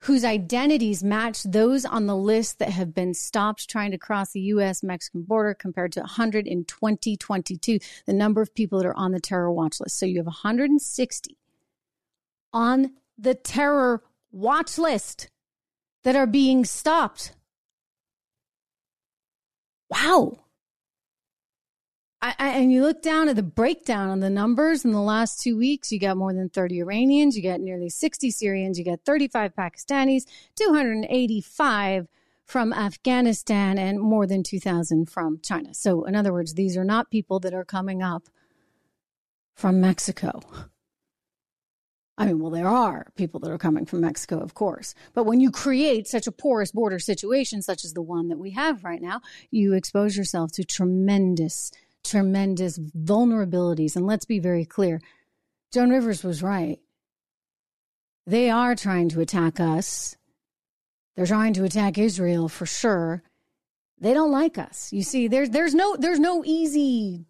[0.01, 4.41] whose identities match those on the list that have been stopped trying to cross the
[4.41, 4.83] U.S.
[4.83, 9.19] Mexican border compared to 100 in 2022, the number of people that are on the
[9.19, 9.97] terror watch list.
[9.97, 11.37] So, you have 160
[12.53, 15.29] on the terror watch list
[16.03, 17.33] that are being stopped.
[19.89, 20.39] Wow.
[22.19, 25.55] I, and you look down at the breakdown on the numbers in the last two
[25.55, 29.55] weeks, you got more than 30 Iranians, you got nearly 60 Syrians, you got 35
[29.55, 30.23] Pakistanis,
[30.55, 32.07] 285
[32.43, 35.73] from Afghanistan, and more than 2,000 from China.
[35.75, 38.29] So, in other words, these are not people that are coming up
[39.53, 40.41] from Mexico.
[42.17, 44.95] I mean, well, there are people that are coming from Mexico, of course.
[45.13, 48.51] But when you create such a porous border situation, such as the one that we
[48.51, 51.71] have right now, you expose yourself to tremendous,
[52.09, 53.95] tremendous vulnerabilities.
[53.95, 55.01] And let's be very clear
[55.73, 56.79] Joan Rivers was right.
[58.25, 60.15] They are trying to attack us,
[61.15, 63.23] they're trying to attack Israel for sure.
[63.99, 64.93] They don't like us.
[64.93, 67.25] You see, there's there's no there's no easy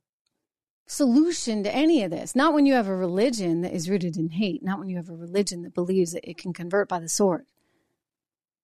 [0.88, 2.36] solution to any of this.
[2.36, 5.10] Not when you have a religion that is rooted in hate, not when you have
[5.10, 7.46] a religion that believes that it can convert by the sword.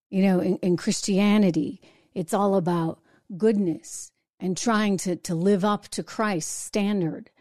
[0.10, 1.82] You know, in, in Christianity,
[2.14, 3.00] it's all about
[3.38, 4.12] goodness
[4.44, 7.32] and trying to, to live up to Christ's standard.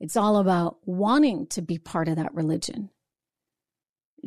[0.00, 2.88] It's all about wanting to be part of that religion.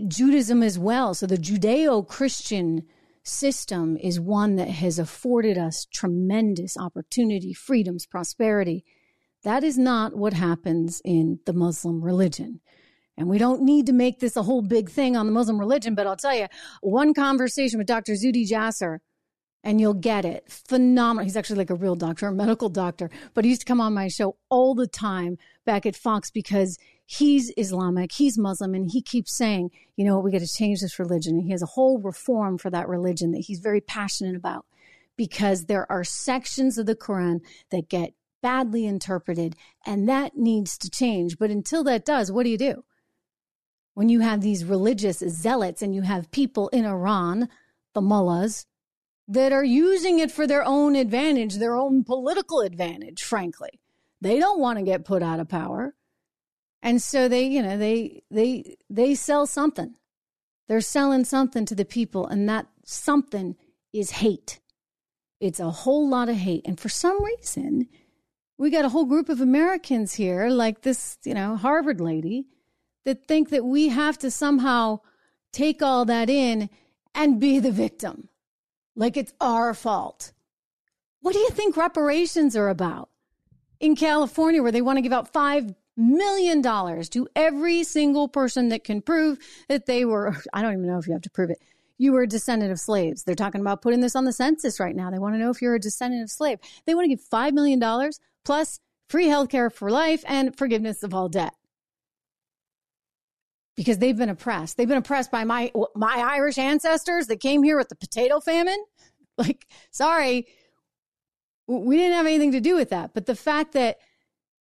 [0.08, 1.16] Judaism as well.
[1.16, 2.84] So the Judeo Christian
[3.24, 8.86] system is one that has afforded us tremendous opportunity, freedoms, prosperity
[9.44, 12.60] that is not what happens in the Muslim religion.
[13.18, 15.96] And we don't need to make this a whole big thing on the Muslim religion,
[15.96, 16.48] but I'll tell you,
[16.82, 18.14] one conversation with Dr.
[18.14, 19.00] Zuhdi Jasser,
[19.68, 20.50] and you'll get it.
[20.50, 21.26] Phenomenal.
[21.26, 23.94] He's actually like a real doctor, a medical doctor, but he used to come on
[23.94, 29.02] my show all the time back at Fox because he's Islamic, he's Muslim, and he
[29.02, 31.36] keeps saying, you know, we got to change this religion.
[31.36, 34.66] And he has a whole reform for that religion that he's very passionate about
[35.18, 40.90] because there are sections of the Quran that get badly interpreted, and that needs to
[40.90, 41.38] change.
[41.38, 42.86] But until that does, what do you do?
[43.96, 47.50] When you have these religious zealots and you have people in Iran,
[47.94, 48.66] the mullahs,
[49.28, 53.80] that are using it for their own advantage, their own political advantage, frankly.
[54.22, 55.96] They don't want to get put out of power.
[56.82, 59.96] And so they, you know, they they they sell something.
[60.68, 63.56] They're selling something to the people and that something
[63.94, 64.60] is hate.
[65.40, 66.66] It's a whole lot of hate.
[66.66, 67.88] And for some reason,
[68.58, 72.48] we got a whole group of Americans here, like this, you know, Harvard lady,
[73.06, 75.00] that think that we have to somehow
[75.52, 76.70] take all that in
[77.14, 78.30] and be the victim.
[78.98, 80.34] Like it's our fault.
[81.22, 83.10] What do you think reparations are about?
[83.80, 88.84] In California, where they want to give out $5 million to every single person that
[88.84, 89.38] can prove
[89.70, 91.60] that they were, I don't even know if you have to prove it,
[92.00, 93.24] you were a descendant of slaves.
[93.24, 95.12] They're talking about putting this on the census right now.
[95.12, 96.60] They want to know if you're a descendant of slave.
[96.86, 98.12] They want to give $5 million
[98.44, 101.54] plus free healthcare for life and forgiveness of all debt.
[103.78, 104.76] Because they've been oppressed.
[104.76, 108.84] They've been oppressed by my my Irish ancestors that came here with the potato famine.
[109.40, 110.48] Like, sorry,
[111.68, 113.14] we didn't have anything to do with that.
[113.14, 114.00] But the fact that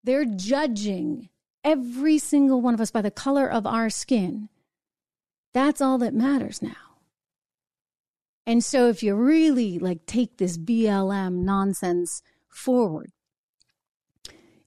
[0.05, 1.31] they're judging
[1.65, 4.51] every single one of us by the color of our skin,
[5.55, 6.75] that's all that matters now.
[8.47, 13.11] And so if you really like take this BLM nonsense forward,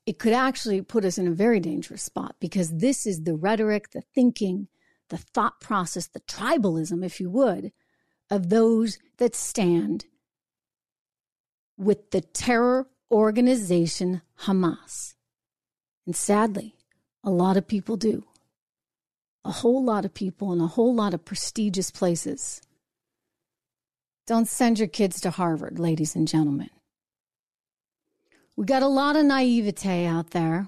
[0.09, 3.91] it could actually put us in a very dangerous spot because this is the rhetoric,
[3.91, 4.67] the thinking,
[5.09, 7.71] the thought process, the tribalism, if you would,
[8.27, 10.07] of those that stand
[11.77, 15.13] with the terror organization Hamas.
[16.07, 16.73] And sadly,
[17.23, 18.25] a lot of people do.
[19.45, 22.61] A whole lot of people in a whole lot of prestigious places.
[24.25, 26.71] Don't send your kids to Harvard, ladies and gentlemen.
[28.59, 30.67] We got a lot of naivete out there.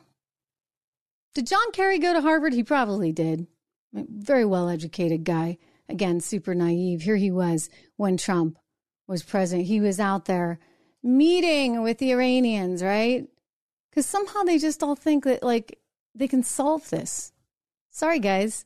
[1.34, 2.54] Did John Kerry go to Harvard?
[2.54, 3.47] He probably did.
[3.91, 5.58] Very well educated guy.
[5.89, 7.01] Again, super naive.
[7.01, 8.58] Here he was when Trump
[9.10, 9.67] was president.
[9.67, 10.58] He was out there
[11.04, 13.27] meeting with the Iranians, right?
[13.89, 15.77] Because somehow they just all think that, like,
[16.15, 17.34] they can solve this.
[17.89, 18.63] Sorry, guys.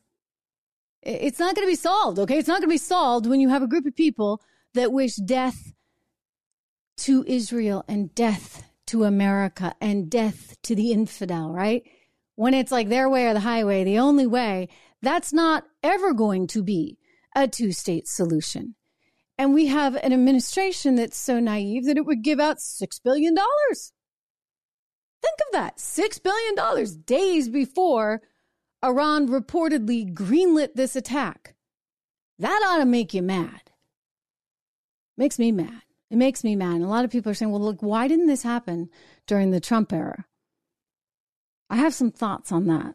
[1.02, 2.38] It's not going to be solved, okay?
[2.38, 4.40] It's not going to be solved when you have a group of people
[4.74, 5.72] that wish death
[6.98, 11.84] to Israel and death to America and death to the infidel, right?
[12.34, 14.68] When it's like their way or the highway, the only way,
[15.02, 16.98] that's not ever going to be
[17.34, 18.74] a two state solution.
[19.38, 23.34] And we have an administration that's so naive that it would give out $6 billion.
[23.34, 23.46] Think
[25.46, 28.22] of that $6 billion days before
[28.84, 31.54] Iran reportedly greenlit this attack.
[32.38, 33.70] That ought to make you mad.
[35.16, 35.82] Makes me mad.
[36.10, 36.76] It makes me mad.
[36.76, 38.88] And a lot of people are saying, well, look, why didn't this happen
[39.26, 40.24] during the Trump era?
[41.68, 42.94] I have some thoughts on that.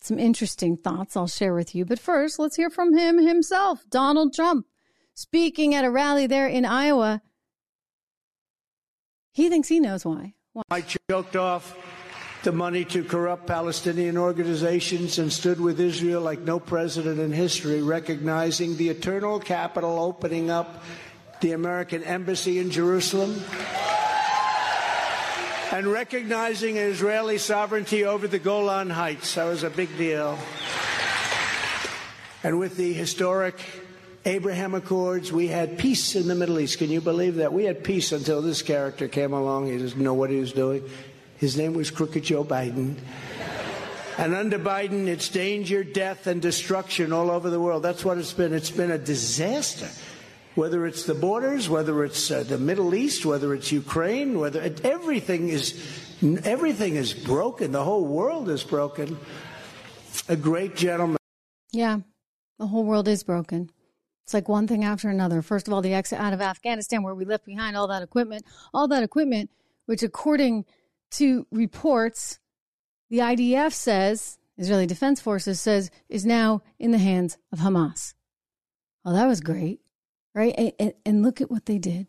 [0.00, 1.84] Some interesting thoughts I'll share with you.
[1.84, 4.66] But first, let's hear from him himself, Donald Trump,
[5.14, 7.22] speaking at a rally there in Iowa.
[9.32, 10.34] He thinks he knows why.
[10.52, 10.62] why?
[10.70, 11.76] I choked off
[12.42, 17.82] the money to corrupt Palestinian organizations and stood with Israel like no president in history,
[17.82, 20.82] recognizing the eternal capital opening up
[21.42, 23.34] the American embassy in Jerusalem
[25.72, 29.34] and recognizing Israeli sovereignty over the Golan Heights.
[29.34, 30.38] That was a big deal.
[32.44, 33.60] And with the historic
[34.24, 36.78] Abraham Accords, we had peace in the Middle East.
[36.78, 37.52] Can you believe that?
[37.52, 39.66] We had peace until this character came along.
[39.66, 40.88] He doesn't know what he was doing.
[41.38, 42.94] His name was Crooked Joe Biden.
[44.16, 47.82] And under Biden, it's danger, death, and destruction all over the world.
[47.82, 48.52] That's what it's been.
[48.52, 49.88] It's been a disaster
[50.54, 54.84] whether it's the borders, whether it's uh, the Middle East, whether it's Ukraine, whether it,
[54.84, 55.74] everything is
[56.44, 57.72] everything is broken.
[57.72, 59.18] The whole world is broken.
[60.28, 61.18] A great gentleman.
[61.72, 62.00] Yeah,
[62.58, 63.70] the whole world is broken.
[64.24, 65.42] It's like one thing after another.
[65.42, 68.44] First of all, the exit out of Afghanistan, where we left behind all that equipment,
[68.72, 69.50] all that equipment,
[69.86, 70.64] which according
[71.12, 72.38] to reports,
[73.10, 78.14] the IDF says, Israeli Defense Forces says, is now in the hands of Hamas.
[79.04, 79.81] Well, that was great
[80.34, 80.74] right?
[80.78, 82.06] And, and, look at what they did.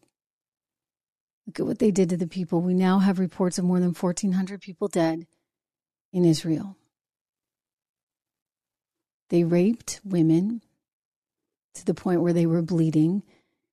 [1.45, 2.62] Look at what they did to the people.
[2.62, 5.27] We now have reports of more than 1,400 people dead
[6.12, 6.77] in Israel.
[9.29, 10.62] They raped women
[11.73, 13.23] to the point where they were bleeding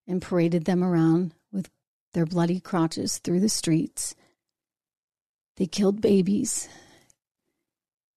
[0.09, 1.71] and paraded them around with
[2.15, 4.15] their bloody crotches through the streets.
[5.57, 6.69] They killed babies.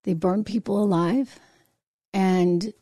[0.04, 1.40] They burned people alive.
[2.14, 2.74] And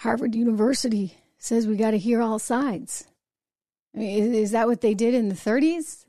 [0.00, 3.06] Harvard University says we got to hear all sides.
[3.94, 6.06] I mean, is, that what they did in the 30s?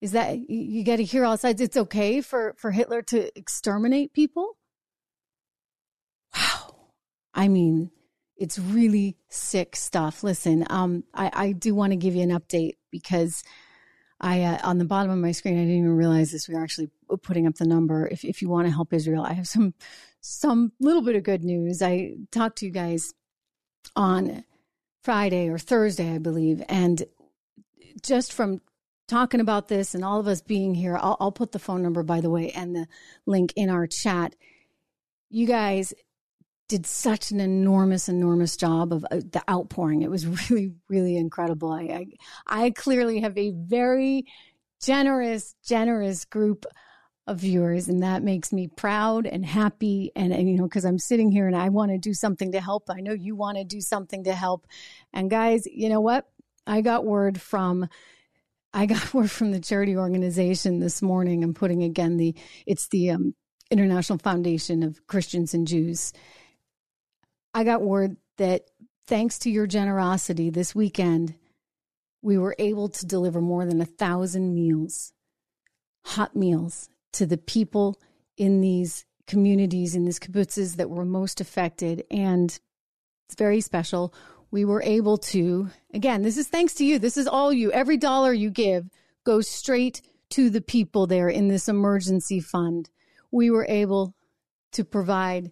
[0.00, 1.60] Is that you got to hear all sides?
[1.60, 4.56] It's okay for, for Hitler to exterminate people?
[6.36, 6.74] Wow.
[7.34, 7.92] I mean,
[8.36, 10.24] it's really sick stuff.
[10.24, 13.44] Listen, um, I, I do want to give you an update because
[14.20, 16.48] I uh, on the bottom of my screen I didn't even realize this.
[16.48, 16.90] We are actually
[17.22, 18.08] putting up the number.
[18.08, 19.74] If if you want to help Israel, I have some
[20.20, 21.82] some little bit of good news.
[21.82, 23.12] I talked to you guys
[23.94, 24.44] on
[25.02, 27.04] Friday or Thursday, I believe, and
[28.02, 28.60] just from
[29.06, 32.02] talking about this and all of us being here, I'll, I'll put the phone number,
[32.02, 32.86] by the way, and the
[33.26, 34.34] link in our chat.
[35.30, 35.94] You guys
[36.68, 40.02] did such an enormous, enormous job of uh, the outpouring.
[40.02, 41.72] It was really, really incredible.
[41.72, 42.06] I,
[42.46, 44.26] I, I clearly have a very
[44.80, 46.66] generous, generous group
[47.28, 50.10] of viewers and that makes me proud and happy.
[50.16, 52.60] And, and you know because i'm sitting here and i want to do something to
[52.60, 52.88] help.
[52.88, 54.66] I know you want to do something to help.
[55.12, 56.26] And guys you know what?
[56.66, 57.88] I got word from
[58.72, 61.44] i got word from the charity organization this morning.
[61.44, 62.34] I'm putting again the
[62.66, 63.34] it's the um,
[63.70, 66.12] international foundation of christians and jews.
[67.52, 68.62] I got word that
[69.06, 71.34] thanks to your generosity this weekend
[72.22, 75.12] we were able to deliver more than a thousand meals
[76.04, 77.98] hot meals to the people
[78.36, 82.04] in these communities, in these kibbutzes that were most affected.
[82.10, 82.58] And
[83.26, 84.14] it's very special.
[84.50, 86.98] We were able to, again, this is thanks to you.
[86.98, 87.70] This is all you.
[87.72, 88.88] Every dollar you give
[89.24, 90.00] goes straight
[90.30, 92.88] to the people there in this emergency fund.
[93.30, 94.14] We were able
[94.72, 95.50] to provide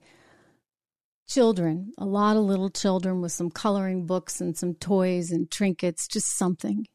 [1.29, 6.07] children, a lot of little children with some coloring books and some toys and trinkets,
[6.07, 6.87] just something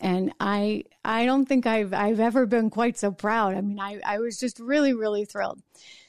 [0.00, 3.54] and I I don't think I've I've ever been quite so proud.
[3.54, 5.60] I mean, I, I was just really, really thrilled.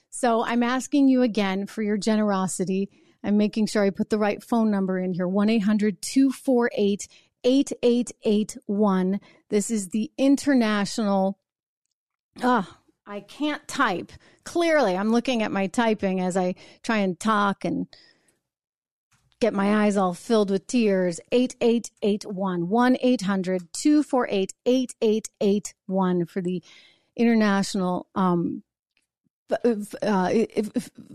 [0.09, 2.89] So I'm asking you again for your generosity.
[3.23, 7.07] I'm making sure I put the right phone number in here 1 800 248
[7.43, 9.19] 8881.
[9.49, 11.37] This is the international.
[12.41, 14.11] Ah, I can't type.
[14.43, 17.87] Clearly, I'm looking at my typing as I try and talk and
[19.41, 21.19] get my eyes all filled with tears.
[21.31, 26.63] 8881 1 800 248 8881 for the
[27.17, 28.63] International um,
[30.01, 30.33] uh,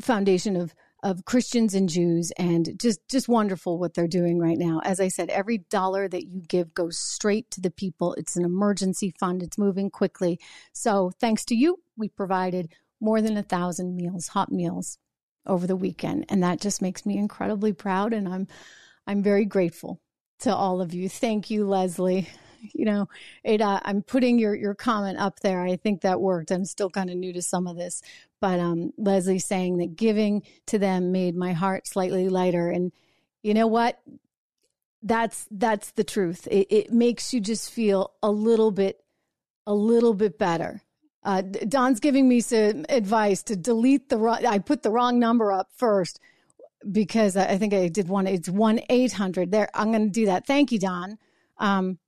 [0.03, 4.81] Foundation of of Christians and Jews and just just wonderful what they're doing right now.
[4.85, 8.15] As I said, every dollar that you give goes straight to the people.
[8.15, 9.43] It's an emergency fund.
[9.43, 10.41] It's moving quickly.
[10.73, 14.99] So thanks to you, we provided more than a thousand meals, hot meals
[15.47, 16.27] over the weekend.
[16.29, 18.47] And that just makes me incredibly proud and I'm
[19.07, 20.01] I'm very grateful
[20.41, 21.09] to all of you.
[21.09, 22.29] Thank you, Leslie.
[22.73, 23.09] You know,
[23.45, 25.61] Ada, I'm putting your your comment up there.
[25.61, 26.51] I think that worked.
[26.51, 28.03] I'm still kind of new to some of this,
[28.41, 32.71] but um, Leslie saying that giving to them made my heart slightly lighter.
[32.71, 32.91] And
[33.43, 34.01] you know what?
[35.03, 36.49] That's that's the truth.
[36.51, 39.05] It, it makes you just feel a little bit
[39.67, 40.83] a little bit better.
[41.27, 44.47] Uh, Don's giving me some advice to delete the wrong.
[44.47, 46.21] I put the wrong number up first
[46.93, 48.29] because I think I did one.
[48.29, 49.51] It's one eight hundred.
[49.51, 50.47] There, I'm going to do that.
[50.47, 51.19] Thank you, Don.
[51.59, 51.99] Um,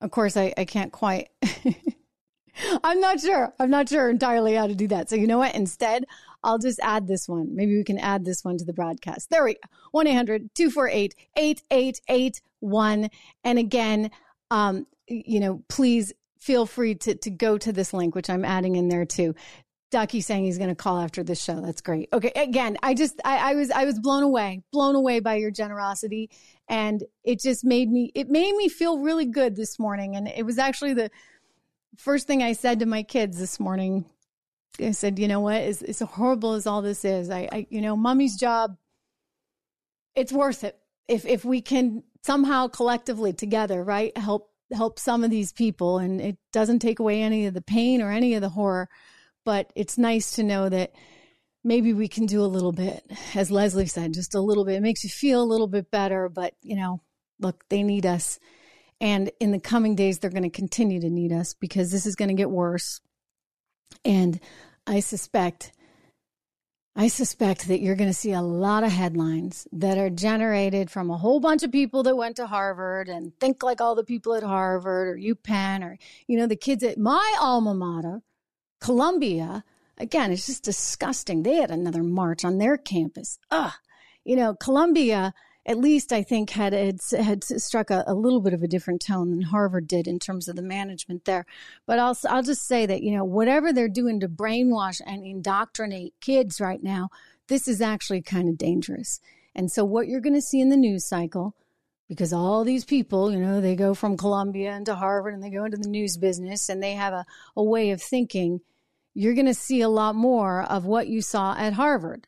[0.00, 1.28] of course, I, I can't quite.
[2.82, 3.52] I'm not sure.
[3.60, 5.10] I'm not sure entirely how to do that.
[5.10, 5.54] So you know what?
[5.54, 6.06] Instead,
[6.42, 7.54] I'll just add this one.
[7.54, 9.28] Maybe we can add this one to the broadcast.
[9.28, 9.60] There we go.
[9.90, 13.10] 1 800 248 8881.
[13.42, 14.10] And again,
[14.50, 16.14] um, you know, please
[16.44, 19.34] feel free to, to go to this link, which I'm adding in there too.
[19.90, 21.60] Ducky saying he's going to call after this show.
[21.60, 22.08] That's great.
[22.12, 22.32] Okay.
[22.34, 26.30] Again, I just, I, I was, I was blown away, blown away by your generosity.
[26.68, 30.16] And it just made me, it made me feel really good this morning.
[30.16, 31.10] And it was actually the,
[31.96, 34.04] first thing I said to my kids this morning,
[34.80, 37.80] I said, you know what, as, as horrible as all this is, I, I, you
[37.80, 38.76] know, mommy's job,
[40.14, 40.78] it's worth it.
[41.06, 46.20] If, if we can somehow collectively together, right, help, help some of these people and
[46.20, 48.88] it doesn't take away any of the pain or any of the horror,
[49.44, 50.92] but it's nice to know that
[51.62, 53.04] maybe we can do a little bit,
[53.34, 54.76] as Leslie said, just a little bit.
[54.76, 57.00] It makes you feel a little bit better, but you know,
[57.40, 58.38] look, they need us
[59.00, 62.16] and in the coming days, they're going to continue to need us because this is
[62.16, 63.00] going to get worse.
[64.04, 64.40] And
[64.86, 65.72] I suspect,
[66.96, 71.10] I suspect that you're going to see a lot of headlines that are generated from
[71.10, 74.34] a whole bunch of people that went to Harvard and think like all the people
[74.34, 78.22] at Harvard or UPenn or, you know, the kids at my alma mater,
[78.80, 79.64] Columbia.
[79.98, 81.42] Again, it's just disgusting.
[81.42, 83.38] They had another march on their campus.
[83.50, 83.72] Ugh.
[84.24, 85.34] You know, Columbia
[85.66, 89.00] at least I think had had, had struck a, a, little bit of a different
[89.00, 91.46] tone than Harvard did in terms of the management there.
[91.86, 96.14] But I'll I'll just say that you know whatever they're doing to brainwash and indoctrinate
[96.20, 97.08] kids right now,
[97.48, 99.20] this is actually kind of dangerous.
[99.54, 101.54] And so what you're going to see in the news cycle.
[102.06, 105.64] Because all these people, you know, they go from Columbia into Harvard and they go
[105.64, 107.24] into the news business and they have a,
[107.56, 108.60] a way of thinking.
[109.14, 112.26] You're going to see a lot more of what you saw at Harvard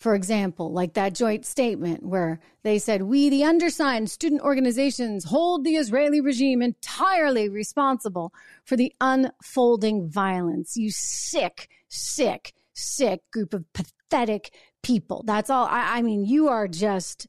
[0.00, 5.62] for example, like that joint statement where they said, We, the undersigned student organizations, hold
[5.62, 8.32] the Israeli regime entirely responsible
[8.64, 10.74] for the unfolding violence.
[10.74, 15.22] You sick, sick, sick group of pathetic people.
[15.26, 15.66] That's all.
[15.66, 17.26] I, I mean, you are just,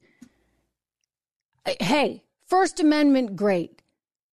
[1.82, 3.82] hey, First Amendment, great.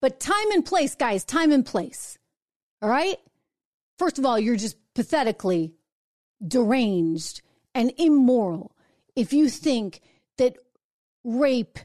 [0.00, 2.18] But time and place, guys, time and place.
[2.80, 3.16] All right?
[3.98, 5.72] First of all, you're just pathetically
[6.46, 7.42] deranged
[7.78, 8.72] and immoral
[9.14, 10.00] if you think
[10.36, 10.56] that
[11.22, 11.78] rape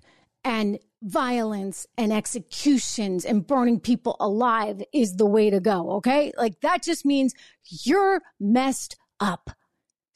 [0.43, 5.91] and violence and executions and burning people alive is the way to go.
[5.91, 6.31] Okay.
[6.35, 9.51] Like that just means you're messed up,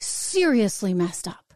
[0.00, 1.54] seriously messed up.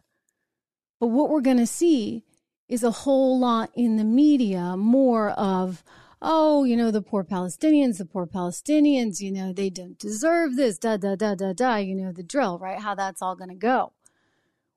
[1.01, 2.23] But what we're going to see
[2.69, 5.83] is a whole lot in the media more of,
[6.21, 10.77] oh, you know, the poor Palestinians, the poor Palestinians, you know, they don't deserve this,
[10.77, 12.79] da, da, da, da, da, you know, the drill, right?
[12.79, 13.91] How that's all going to go.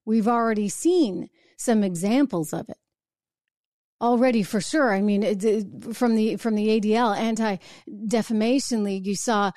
[0.06, 1.28] We've already seen
[1.58, 2.78] some examples of it
[4.00, 4.92] already for sure.
[4.92, 7.56] I mean, it, it, from the from the ADL Anti
[8.06, 9.50] Defamation League, you saw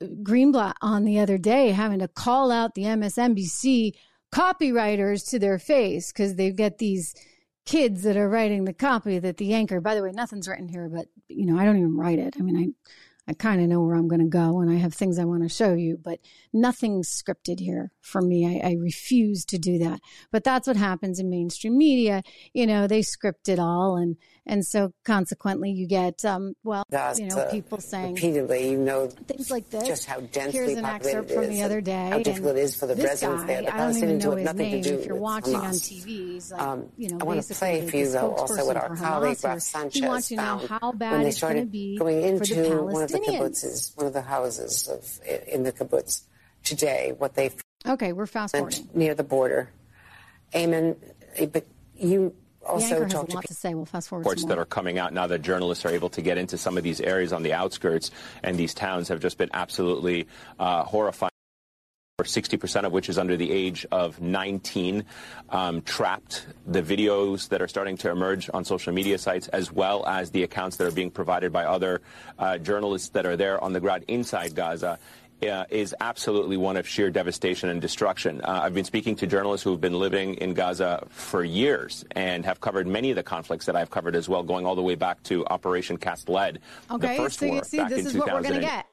[0.00, 3.92] uh, Greenblatt on the other day having to call out the MSNBC
[4.32, 7.14] copywriters to their face because they get these
[7.66, 9.80] kids that are writing the copy that the anchor.
[9.80, 12.36] By the way, nothing's written here, but you know, I don't even write it.
[12.38, 12.90] I mean, I
[13.30, 15.44] I kind of know where I'm going to go and I have things I want
[15.44, 16.18] to show you, but
[16.52, 18.60] nothing's scripted here for me.
[18.60, 20.00] I, I, refuse to do that.
[20.32, 22.24] But that's what happens in mainstream media.
[22.52, 23.96] You know, they script it all.
[23.96, 24.16] And,
[24.50, 26.84] and so consequently you get, um, well,
[27.16, 29.86] you know, people saying repeatedly, you know, things like this.
[29.86, 32.08] Just how densely Here's an excerpt from the other day.
[32.10, 33.62] How difficult it is for the residents guy, there.
[33.62, 34.82] The I don't even know his nothing name.
[34.82, 35.62] to do if you're with watching Hamas.
[35.62, 38.66] on TV, he's like, um, you know, I want to play for you though also
[38.66, 41.54] what our colleague Ralph Sanchez he wants to know how bad when they it's going
[41.54, 44.88] to started be going for the into one of the kibbutzes, one of the houses
[44.88, 46.22] of in the kibbutz
[46.64, 47.14] today.
[47.16, 47.52] What they
[47.86, 48.88] Okay, we're fast forwarding.
[48.94, 49.70] near the border.
[50.54, 50.96] Amen.
[51.52, 52.34] but you
[52.66, 53.74] also anchor has a talked to to say.
[53.74, 56.38] We'll fast forward reports that are coming out now that journalists are able to get
[56.38, 58.10] into some of these areas on the outskirts,
[58.42, 60.26] and these towns have just been absolutely
[60.58, 61.30] uh, horrifying.
[62.24, 65.04] 60% of which is under the age of 19,
[65.50, 66.46] um, trapped.
[66.66, 70.42] The videos that are starting to emerge on social media sites, as well as the
[70.42, 72.02] accounts that are being provided by other
[72.38, 74.98] uh, journalists that are there on the ground inside Gaza,
[75.42, 78.40] uh, is absolutely one of sheer devastation and destruction.
[78.42, 82.44] Uh, I've been speaking to journalists who have been living in Gaza for years and
[82.44, 84.94] have covered many of the conflicts that I've covered as well, going all the way
[84.94, 86.60] back to Operation Cast Lead,
[86.90, 88.60] Okay, the first so you war see, back this in is what we're going to
[88.60, 88.86] get.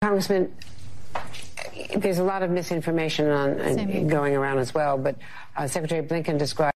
[0.00, 0.54] Congressman,
[1.96, 5.16] there's a lot of misinformation on going around as well, but
[5.56, 6.76] uh, Secretary Blinken described,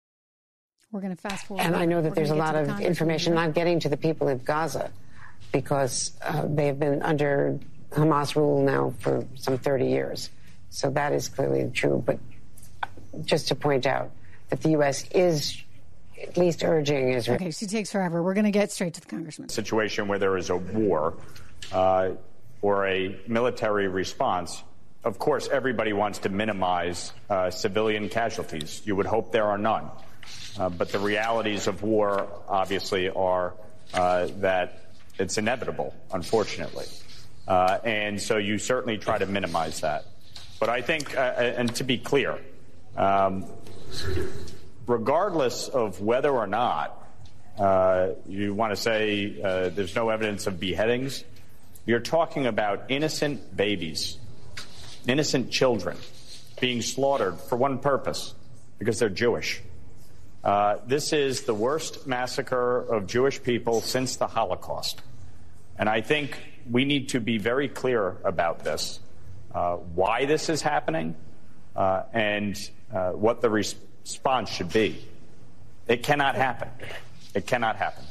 [0.93, 1.65] We're going to fast forward.
[1.65, 3.97] and I know We're that there's a lot get of information not getting to the
[3.97, 4.91] people of Gaza
[5.51, 7.59] because uh, they've been under
[7.95, 10.31] Hamas rule now for some 30 years.
[10.71, 12.03] So that is clearly true.
[12.05, 12.19] But
[13.25, 14.11] just to point out
[14.49, 15.05] that the U.S.
[15.11, 15.63] is
[16.23, 17.37] at least urging Israel.
[17.37, 18.23] Okay, she takes forever.
[18.23, 19.49] We're going to get straight to the Congressman.
[19.49, 21.15] situation where there is a war
[21.73, 22.11] uh,
[22.63, 24.63] or a military response,
[25.05, 28.83] of course, everybody wants to minimize uh, civilian casualties.
[28.85, 29.91] You would hope there are none.
[30.59, 33.55] Uh, but the realities of war, obviously, are
[33.95, 34.85] uh, that
[35.19, 36.87] it's inevitable, unfortunately.
[37.47, 40.07] Uh, and so you certainly try to minimize that.
[40.61, 42.39] But I think, uh, and to be clear,
[42.97, 43.47] um,
[44.87, 46.99] regardless of whether or not
[47.59, 51.25] uh, you want to say uh, there's no evidence of beheadings,
[51.85, 54.19] you're talking about innocent babies,
[55.07, 55.97] innocent children
[56.61, 58.35] being slaughtered for one purpose
[58.79, 59.61] because they're Jewish.
[60.45, 65.03] Uh, this is the worst massacre of Jewish people since the Holocaust.
[65.79, 66.39] And I think
[66.71, 69.01] we need to be very clear about this,
[69.55, 71.15] uh, why this is happening,
[71.77, 72.57] uh, and
[72.93, 75.05] uh, what the res- response should be.
[75.89, 76.69] It cannot happen.
[77.35, 78.05] It cannot happen.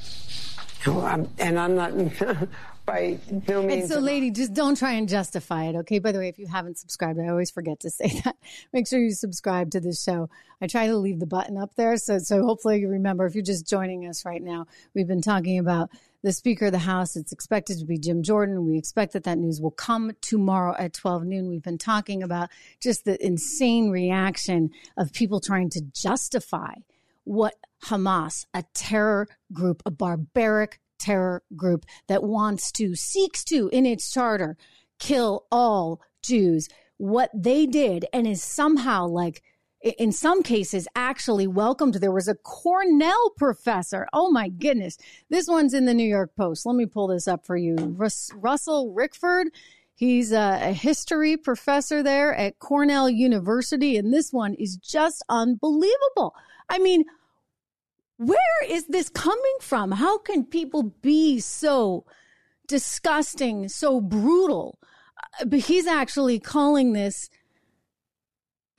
[0.87, 1.93] Well, I'm- and I'm not
[2.85, 3.83] by no means.
[3.83, 5.99] And so, lady, just don't try and justify it, okay?
[5.99, 8.35] By the way, if you haven't subscribed, I always forget to say that.
[8.73, 10.29] Make sure you subscribe to this show.
[10.61, 13.25] I try to leave the button up there, so so hopefully you remember.
[13.25, 15.91] If you're just joining us right now, we've been talking about
[16.23, 17.15] the Speaker of the House.
[17.15, 18.65] It's expected to be Jim Jordan.
[18.65, 21.49] We expect that that news will come tomorrow at 12 noon.
[21.49, 22.49] We've been talking about
[22.81, 26.73] just the insane reaction of people trying to justify
[27.23, 27.55] what
[27.85, 34.11] Hamas, a terror group, a barbaric terror group that wants to, seeks to, in its
[34.11, 34.57] charter,
[34.99, 36.67] kill all Jews,
[36.97, 39.41] what they did and is somehow like,
[39.83, 41.95] in some cases, actually welcomed.
[41.95, 44.07] There was a Cornell professor.
[44.13, 44.97] Oh my goodness.
[45.29, 46.65] This one's in the New York Post.
[46.65, 47.75] Let me pull this up for you.
[47.75, 49.45] Rus- Russell Rickford.
[49.95, 53.97] He's a, a history professor there at Cornell University.
[53.97, 56.35] And this one is just unbelievable.
[56.69, 57.05] I mean,
[58.17, 59.91] where is this coming from?
[59.91, 62.05] How can people be so
[62.67, 64.79] disgusting, so brutal?
[65.39, 67.29] Uh, But he's actually calling this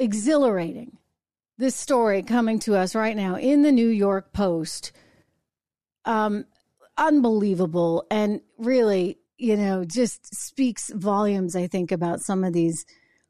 [0.02, 0.98] exhilarating.
[1.58, 4.92] This story coming to us right now in the New York Post.
[6.04, 6.46] Um,
[6.96, 12.84] unbelievable and really, you know, just speaks volumes, I think, about some of these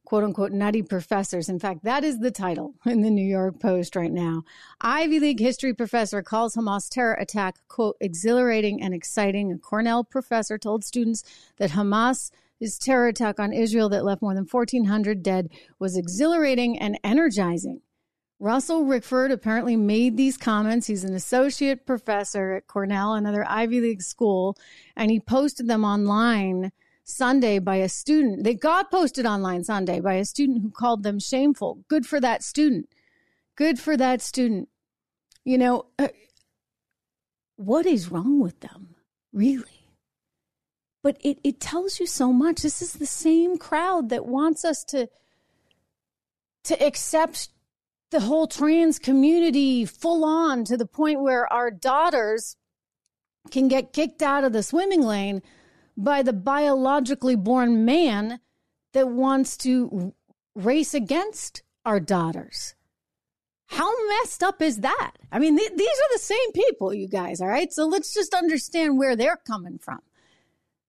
[0.04, 1.48] quote unquote nutty professors.
[1.48, 4.42] In fact, that is the title in the New York Post right now.
[4.80, 9.52] Ivy League history professor calls Hamas terror attack, quote, exhilarating and exciting.
[9.52, 11.24] A Cornell professor told students
[11.56, 12.30] that Hamas'
[12.78, 15.48] terror attack on Israel that left more than 1,400 dead
[15.78, 17.80] was exhilarating and energizing.
[18.38, 20.88] Russell Rickford apparently made these comments.
[20.88, 24.56] He's an associate professor at Cornell, another Ivy League school,
[24.96, 26.72] and he posted them online
[27.04, 28.42] Sunday by a student.
[28.42, 31.84] They got posted online Sunday by a student who called them shameful.
[31.88, 32.88] Good for that student.
[33.54, 34.68] Good for that student.
[35.44, 36.08] You know, uh,
[37.56, 38.96] what is wrong with them,
[39.32, 39.81] really?
[41.02, 42.62] But it, it tells you so much.
[42.62, 45.08] This is the same crowd that wants us to
[46.64, 47.48] to accept
[48.12, 52.56] the whole trans community full on to the point where our daughters
[53.50, 55.42] can get kicked out of the swimming lane
[55.96, 58.38] by the biologically born man
[58.92, 60.14] that wants to
[60.54, 62.76] race against our daughters.
[63.66, 65.12] How messed up is that?
[65.32, 67.72] I mean, th- these are the same people, you guys, all right?
[67.72, 70.00] So let's just understand where they're coming from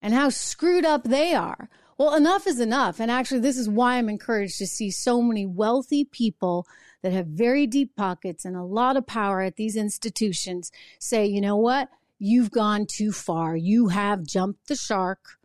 [0.03, 1.67] and how screwed up they are.
[1.97, 2.99] Well, enough is enough.
[2.99, 6.67] And actually, this is why I'm encouraged to see so many wealthy people
[7.01, 11.41] that have very deep pockets and a lot of power at these institutions say, you
[11.41, 11.89] know what?
[12.23, 13.53] you've gone too far.
[13.55, 15.37] You have jumped the shark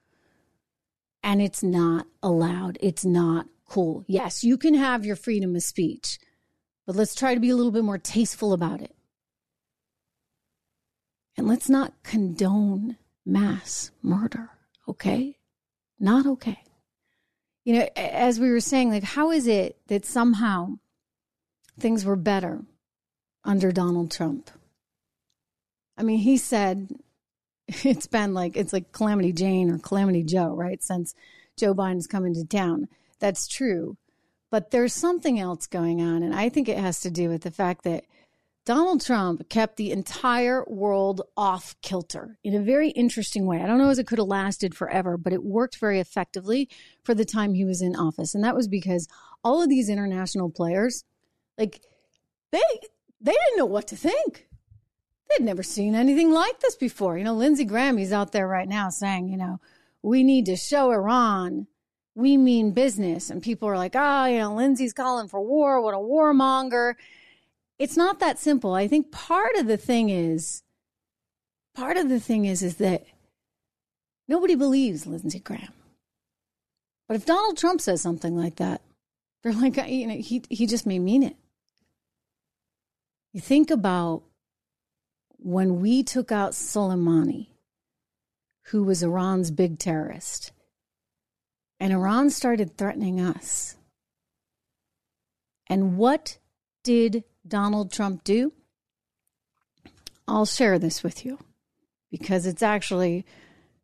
[1.24, 2.78] and it's not allowed.
[2.80, 4.04] It's not cool.
[4.06, 6.20] Yes, you can have your freedom of speech,
[6.86, 8.94] but let's try to be a little bit more tasteful about it.
[11.36, 12.96] And let's not condone
[13.28, 14.50] mass murder,
[14.88, 15.36] okay?
[16.00, 16.58] Not okay.
[17.64, 20.78] You know, as we were saying, like, how is it that somehow
[21.78, 22.62] things were better
[23.44, 24.50] under Donald Trump?
[25.96, 26.88] I mean, he said
[27.68, 30.82] it's been like, it's like Calamity Jane or Calamity Joe, right?
[30.82, 31.14] Since
[31.58, 32.88] Joe Biden's coming to town.
[33.18, 33.96] That's true.
[34.50, 36.22] But there's something else going on.
[36.22, 38.04] And I think it has to do with the fact that
[38.68, 43.62] Donald Trump kept the entire world off kilter in a very interesting way.
[43.62, 46.68] I don't know as it could have lasted forever, but it worked very effectively
[47.02, 48.34] for the time he was in office.
[48.34, 49.08] And that was because
[49.42, 51.04] all of these international players,
[51.56, 51.80] like
[52.52, 52.60] they
[53.22, 54.48] they didn't know what to think.
[55.30, 57.16] They'd never seen anything like this before.
[57.16, 59.60] You know, Lindsey Graham, he's out there right now saying, you know,
[60.02, 61.68] we need to show Iran
[62.18, 63.30] we mean business.
[63.30, 65.80] And people are like, oh, you know, Lindsey's calling for war.
[65.80, 66.94] What a warmonger.
[67.78, 68.74] It's not that simple.
[68.74, 70.62] I think part of the thing is,
[71.74, 73.04] part of the thing is, is that
[74.26, 75.72] nobody believes Lindsey Graham.
[77.06, 78.82] But if Donald Trump says something like that,
[79.42, 81.36] they're like, you know, he, he just may mean it.
[83.32, 84.22] You think about
[85.36, 87.48] when we took out Soleimani,
[88.66, 90.52] who was Iran's big terrorist,
[91.78, 93.76] and Iran started threatening us.
[95.68, 96.38] And what
[96.82, 98.52] did Donald Trump do?
[100.26, 101.38] I'll share this with you
[102.10, 103.24] because it's actually,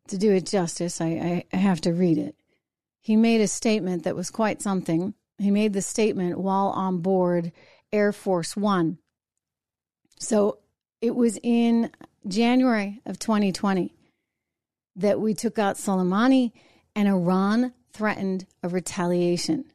[0.07, 2.35] to do it justice, I, I, have to read it.
[3.01, 5.13] He made a statement that was quite something.
[5.37, 7.51] He made the statement while on board
[7.91, 8.99] Air Force One.
[10.19, 10.59] So
[11.01, 11.91] it was in
[12.27, 13.93] January of 2020
[14.95, 16.51] that we took out Soleimani
[16.95, 19.65] and Iran threatened a retaliation.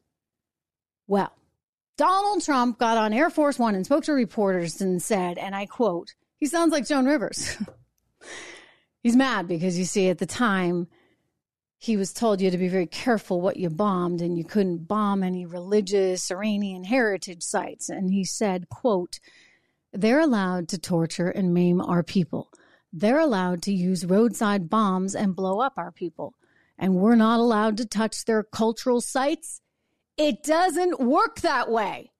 [1.07, 1.33] Well,
[2.01, 5.67] Donald Trump got on Air Force One and spoke to reporters and said, and I
[5.67, 7.59] quote, he sounds like Joan Rivers.
[9.03, 10.89] He's mad because you see, at the time,
[11.77, 14.89] he was told you had to be very careful what you bombed and you couldn't
[14.89, 17.91] bomb any religious Iranian heritage sites.
[17.91, 19.21] And he said, quote,
[19.93, 22.51] they're allowed to torture and maim our people.
[22.95, 26.33] They're allowed to use roadside bombs and blow up our people
[26.79, 29.61] and we're not allowed to touch their cultural sites.
[30.21, 32.13] It doesn't work that way.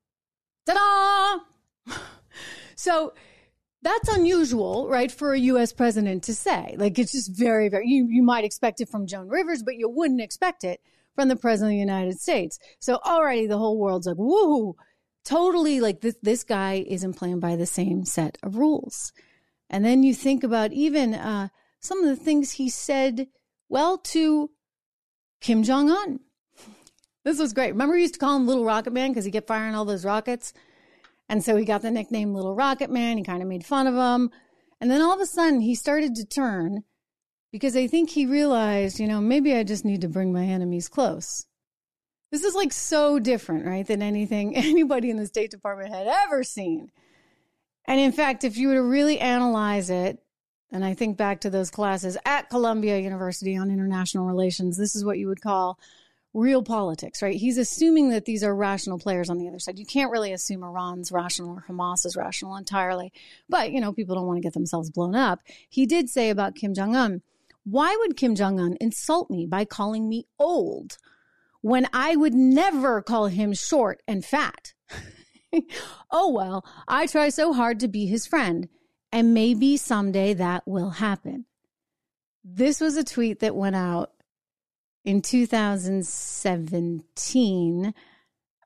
[0.67, 1.43] Ta
[1.87, 1.95] da!
[2.75, 3.13] So
[3.83, 6.77] that's unusual, right, for a US president to say.
[6.79, 9.87] Like, it's just very, very, you, you might expect it from Joan Rivers, but you
[9.89, 10.81] wouldn't expect it
[11.15, 12.59] from the president of the United States.
[12.79, 14.77] So already the whole world's like, woo,
[15.27, 19.13] totally like this, this guy isn't playing by the same set of rules.
[19.69, 21.49] And then you think about even uh,
[21.81, 23.29] some of the things he said
[23.71, 24.51] well, to
[25.41, 26.21] Kim Jong un.
[27.25, 27.73] This was great.
[27.73, 30.05] Remember, we used to call him Little Rocket Man because he kept firing all those
[30.05, 30.53] rockets?
[31.29, 33.19] And so he got the nickname Little Rocket Man.
[33.19, 34.31] He kind of made fun of him.
[34.81, 36.85] And then all of a sudden, he started to turn
[37.53, 40.89] because I think he realized, you know, maybe I just need to bring my enemies
[40.89, 41.47] close.
[42.33, 46.43] This is like so different, right, than anything anybody in the State Department had ever
[46.43, 46.91] seen.
[47.87, 50.19] And in fact, if you were to really analyze it,
[50.73, 54.77] and I think back to those classes at Columbia University on international relations.
[54.77, 55.79] This is what you would call
[56.33, 57.37] real politics, right?
[57.37, 59.79] He's assuming that these are rational players on the other side.
[59.79, 63.13] You can't really assume Iran's rational or Hamas is rational entirely.
[63.49, 65.41] But, you know, people don't want to get themselves blown up.
[65.69, 67.23] He did say about Kim Jong un,
[67.65, 70.99] why would Kim Jong un insult me by calling me old
[71.63, 74.73] when I would never call him short and fat?
[76.11, 78.69] oh, well, I try so hard to be his friend.
[79.13, 81.47] And maybe someday that will happen.
[82.45, 84.13] This was a tweet that went out
[85.05, 87.95] in 2017.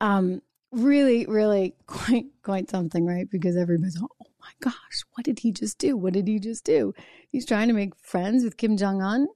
[0.00, 0.40] Um,
[0.72, 3.30] really, really quite quite something, right?
[3.30, 4.08] Because everybody's, oh
[4.40, 5.96] my gosh, what did he just do?
[5.96, 6.94] What did he just do?
[7.30, 9.26] He's trying to make friends with Kim Jong Un.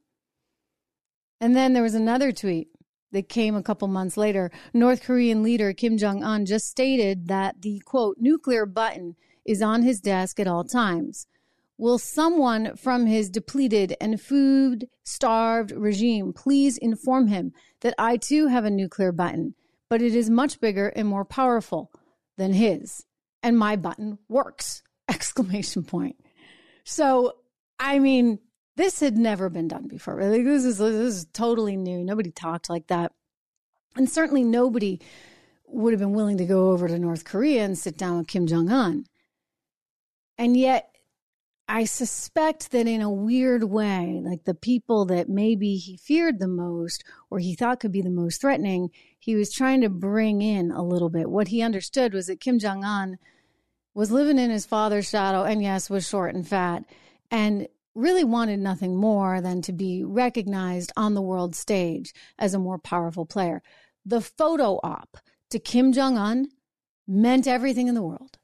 [1.40, 2.68] And then there was another tweet
[3.12, 4.50] that came a couple months later.
[4.74, 9.82] North Korean leader Kim Jong Un just stated that the quote nuclear button is on
[9.82, 11.26] his desk at all times.
[11.78, 17.52] Will someone from his depleted and food starved regime please inform him
[17.82, 19.54] that I too have a nuclear button,
[19.88, 21.92] but it is much bigger and more powerful
[22.36, 23.06] than his,
[23.44, 24.82] and my button works!
[25.08, 26.16] Exclamation point.
[26.84, 27.36] So,
[27.78, 28.40] I mean,
[28.76, 30.16] this had never been done before.
[30.16, 32.02] Really, this is this is totally new.
[32.04, 33.12] Nobody talked like that,
[33.94, 35.00] and certainly nobody
[35.66, 38.46] would have been willing to go over to North Korea and sit down with Kim
[38.46, 39.04] Jong Un.
[40.38, 40.87] And yet,
[41.70, 46.48] I suspect that in a weird way, like the people that maybe he feared the
[46.48, 50.70] most or he thought could be the most threatening, he was trying to bring in
[50.70, 51.28] a little bit.
[51.28, 53.18] What he understood was that Kim Jong un
[53.92, 56.84] was living in his father's shadow and, yes, was short and fat
[57.30, 62.58] and really wanted nothing more than to be recognized on the world stage as a
[62.58, 63.62] more powerful player.
[64.06, 65.18] The photo op
[65.50, 66.48] to Kim Jong un
[67.06, 68.37] meant everything in the world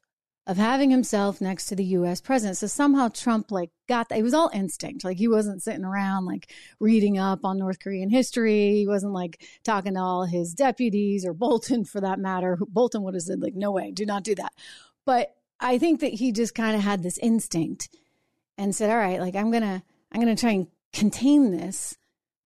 [0.46, 2.58] of having himself next to the US president.
[2.58, 4.18] So somehow Trump like got that.
[4.18, 5.04] It was all instinct.
[5.04, 8.74] Like he wasn't sitting around like reading up on North Korean history.
[8.74, 12.58] He wasn't like talking to all his deputies or Bolton for that matter.
[12.68, 14.52] Bolton would have said like, no way, do not do that.
[15.06, 17.88] But I think that he just kind of had this instinct
[18.58, 19.82] and said, all right, like I'm going to,
[20.12, 21.96] I'm going to try and contain this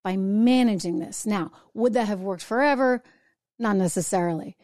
[0.05, 1.27] by managing this.
[1.27, 3.03] Now, would that have worked forever?
[3.59, 4.57] Not necessarily,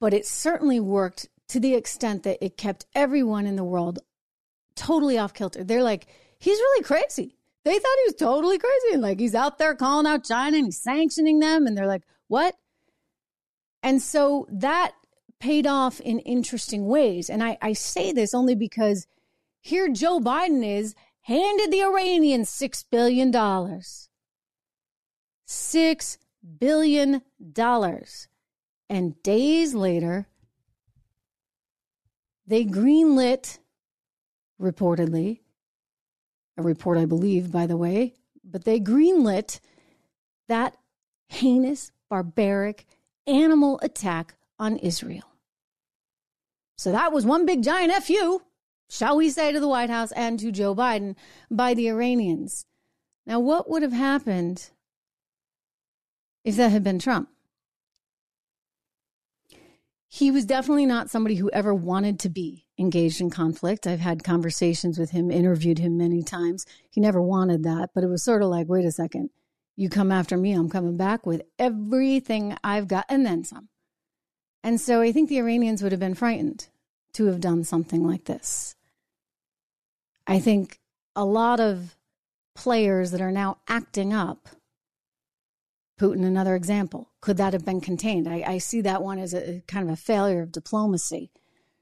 [0.00, 3.98] but it certainly worked to the extent that it kept everyone in the world
[4.74, 5.64] totally off kilter.
[5.64, 6.06] They're like,
[6.38, 7.36] he's really crazy.
[7.64, 8.92] They thought he was totally crazy.
[8.92, 11.66] And Like he's out there calling out China and he's sanctioning them.
[11.66, 12.54] And they're like, what?
[13.82, 14.92] And so that
[15.40, 17.28] paid off in interesting ways.
[17.28, 19.08] And I, I say this only because
[19.60, 23.32] here Joe Biden is handed the Iranians $6 billion.
[23.32, 26.18] $6
[26.58, 27.22] billion.
[28.88, 30.28] And days later,
[32.46, 33.58] they greenlit,
[34.60, 35.40] reportedly,
[36.56, 39.60] a report, I believe, by the way, but they greenlit
[40.48, 40.76] that
[41.28, 42.86] heinous, barbaric
[43.26, 45.24] animal attack on Israel.
[46.78, 48.42] So that was one big giant FU,
[48.88, 51.16] shall we say, to the White House and to Joe Biden
[51.50, 52.66] by the Iranians.
[53.26, 54.70] Now, what would have happened
[56.44, 57.28] if that had been Trump?
[60.16, 63.86] He was definitely not somebody who ever wanted to be engaged in conflict.
[63.86, 66.64] I've had conversations with him, interviewed him many times.
[66.88, 69.28] He never wanted that, but it was sort of like, wait a second,
[69.76, 73.68] you come after me, I'm coming back with everything I've got and then some.
[74.64, 76.68] And so I think the Iranians would have been frightened
[77.12, 78.74] to have done something like this.
[80.26, 80.80] I think
[81.14, 81.94] a lot of
[82.54, 84.48] players that are now acting up
[85.98, 87.10] Putin, another example.
[87.20, 88.28] Could that have been contained?
[88.28, 91.30] I, I see that one as a kind of a failure of diplomacy,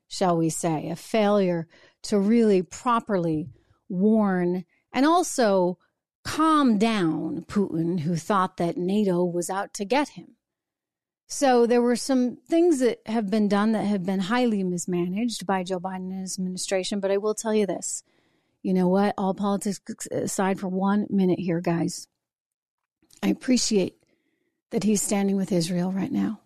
[0.09, 1.67] shall we say, a failure
[2.03, 3.49] to really properly
[3.89, 5.79] warn and also
[6.25, 10.37] calm down Putin, who thought that NATO was out to get him.
[11.27, 15.65] So there were some things that have been done that have been highly mismanaged by
[15.65, 17.01] Joe Biden and his administration.
[17.01, 18.05] But I will tell you this
[18.62, 19.15] you know what?
[19.19, 22.09] All politics uh, aside for one minute here, guys.
[23.23, 23.97] I appreciate
[24.75, 26.41] that he's standing with Israel right now.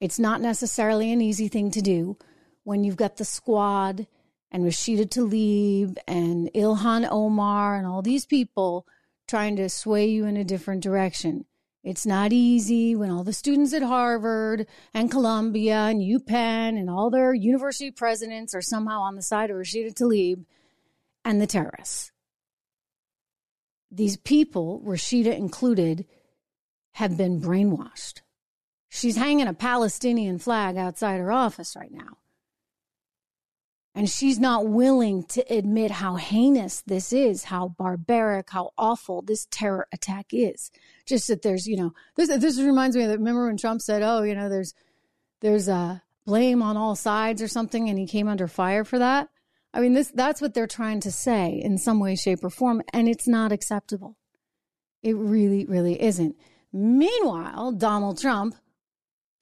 [0.00, 2.16] It's not necessarily an easy thing to do
[2.64, 4.08] when you've got the squad
[4.50, 8.88] and Rashida Tlaib and Ilhan Omar and all these people
[9.28, 11.44] trying to sway you in a different direction.
[11.84, 17.08] It's not easy when all the students at Harvard and Columbia and UPenn and all
[17.08, 20.44] their university presidents are somehow on the side of Rashida Tlaib
[21.24, 22.10] and the terrorists.
[23.92, 26.04] These people, Rashida included,
[26.98, 28.22] have been brainwashed.
[28.88, 32.18] She's hanging a Palestinian flag outside her office right now.
[33.94, 39.46] And she's not willing to admit how heinous this is, how barbaric, how awful this
[39.48, 40.72] terror attack is.
[41.06, 43.18] Just that there's, you know, this this reminds me that.
[43.18, 44.74] Remember when Trump said, "Oh, you know, there's
[45.40, 49.28] there's a blame on all sides or something," and he came under fire for that.
[49.72, 52.82] I mean, this that's what they're trying to say in some way, shape, or form,
[52.92, 54.16] and it's not acceptable.
[55.00, 56.34] It really, really isn't.
[56.72, 58.54] Meanwhile, Donald Trump,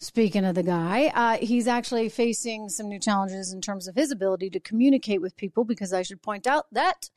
[0.01, 4.11] speaking of the guy, uh, he's actually facing some new challenges in terms of his
[4.11, 7.11] ability to communicate with people because I should point out that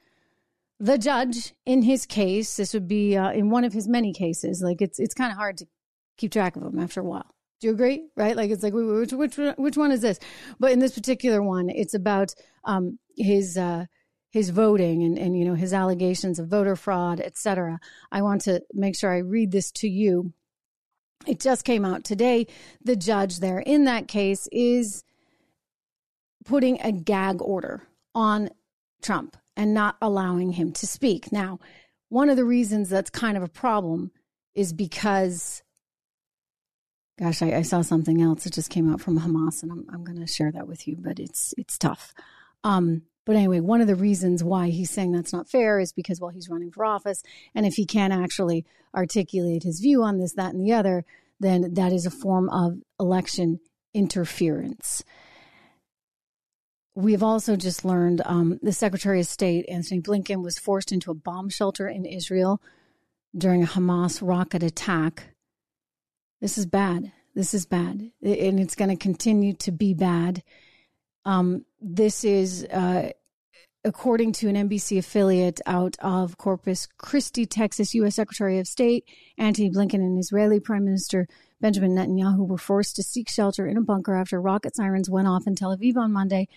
[0.79, 4.61] the judge in his case, this would be uh, in one of his many cases,
[4.61, 5.67] like it's it's kind of hard to
[6.17, 7.35] keep track of them after a while.
[7.59, 8.07] Do you agree?
[8.15, 8.35] Right?
[8.35, 10.19] Like it's like which which which one is this?
[10.59, 12.33] But in this particular one, it's about
[12.63, 13.85] um, his uh,
[14.29, 17.79] his voting and, and you know his allegations of voter fraud, et cetera.
[18.11, 20.33] I want to make sure I read this to you.
[21.27, 22.47] It just came out today.
[22.83, 25.03] The judge there in that case is
[26.45, 27.83] putting a gag order
[28.15, 28.49] on
[29.01, 31.31] Trump and not allowing him to speak.
[31.31, 31.59] Now,
[32.07, 34.11] one of the reasons that's kind of a problem
[34.55, 35.61] is because,
[37.19, 40.03] gosh, I, I saw something else that just came out from Hamas, and I'm, I'm
[40.03, 42.13] going to share that with you, but it's it's tough.
[42.63, 46.19] Um, but anyway, one of the reasons why he's saying that's not fair is because,
[46.19, 47.21] well, he's running for office.
[47.53, 48.65] And if he can't actually
[48.95, 51.05] articulate his view on this, that, and the other,
[51.39, 53.59] then that is a form of election
[53.93, 55.03] interference.
[56.95, 61.13] we've also just learned um, the Secretary of State, Antony Blinken, was forced into a
[61.13, 62.59] bomb shelter in Israel
[63.37, 65.35] during a Hamas rocket attack.
[66.41, 67.11] This is bad.
[67.35, 68.09] This is bad.
[68.23, 70.41] And it's going to continue to be bad.
[71.25, 73.11] Um, this is, uh,
[73.83, 78.15] according to an NBC affiliate out of Corpus Christi, Texas, U.S.
[78.15, 79.05] Secretary of State
[79.37, 81.27] Antony Blinken and Israeli Prime Minister
[81.61, 85.47] Benjamin Netanyahu were forced to seek shelter in a bunker after rocket sirens went off
[85.47, 86.47] in Tel Aviv on Monday,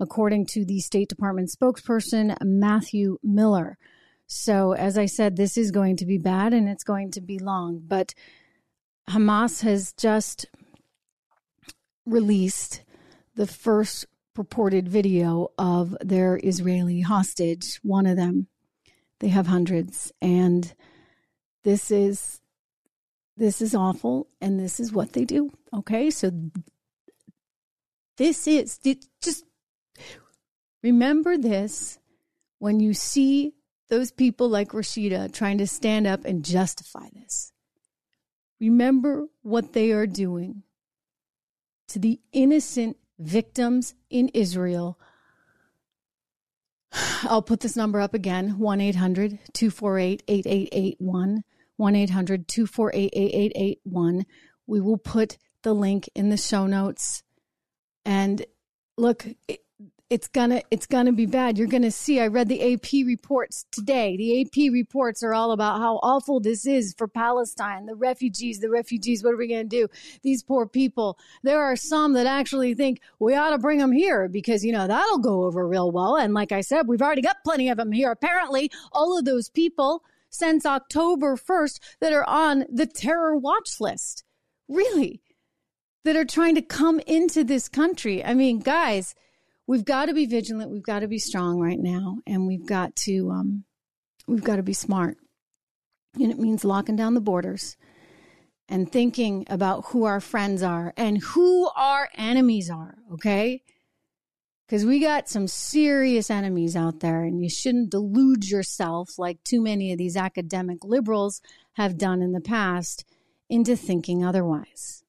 [0.00, 3.76] according to the State Department spokesperson Matthew Miller.
[4.26, 7.38] So, as I said, this is going to be bad and it's going to be
[7.38, 7.82] long.
[7.86, 8.14] But
[9.08, 10.46] Hamas has just
[12.04, 12.82] released
[13.34, 14.06] the first
[14.38, 18.46] purported video of their Israeli hostage, one of them.
[19.18, 20.12] They have hundreds.
[20.22, 20.72] And
[21.64, 22.40] this is
[23.36, 26.30] this is awful and this is what they do okay so
[28.16, 28.80] this is
[29.22, 29.44] just
[30.82, 32.00] remember this
[32.58, 33.52] when you see
[33.90, 37.52] those people like Rashida trying to stand up and justify this
[38.60, 40.64] remember what they are doing
[41.88, 44.98] to the innocent victims in Israel
[47.24, 51.44] I'll put this number up again 1 800 248 8881
[51.76, 54.26] 1 800 248 8881.
[54.66, 57.22] We will put the link in the show notes.
[58.04, 58.44] And
[58.96, 59.60] look, it,
[60.10, 61.58] it's gonna it's gonna be bad.
[61.58, 62.18] You're gonna see.
[62.18, 64.16] I read the AP reports today.
[64.16, 68.70] The AP reports are all about how awful this is for Palestine, the refugees, the
[68.70, 69.22] refugees.
[69.22, 69.88] What are we gonna do?
[70.22, 71.18] These poor people.
[71.42, 74.86] There are some that actually think we ought to bring them here because you know
[74.86, 76.16] that'll go over real well.
[76.16, 78.10] And like I said, we've already got plenty of them here.
[78.10, 84.24] Apparently, all of those people since October 1st that are on the terror watch list.
[84.68, 85.20] Really?
[86.04, 88.24] That are trying to come into this country.
[88.24, 89.14] I mean, guys,
[89.68, 90.72] we've got to be vigilant.
[90.72, 92.18] We've got to be strong right now.
[92.26, 93.64] And we've got to, um,
[94.26, 95.18] we've got to be smart.
[96.14, 97.76] And it means locking down the borders
[98.68, 102.96] and thinking about who our friends are and who our enemies are.
[103.12, 103.62] Okay
[104.68, 109.62] because we got some serious enemies out there, and you shouldn't delude yourself like too
[109.62, 111.40] many of these academic liberals
[111.74, 113.06] have done in the past
[113.48, 115.02] into thinking otherwise.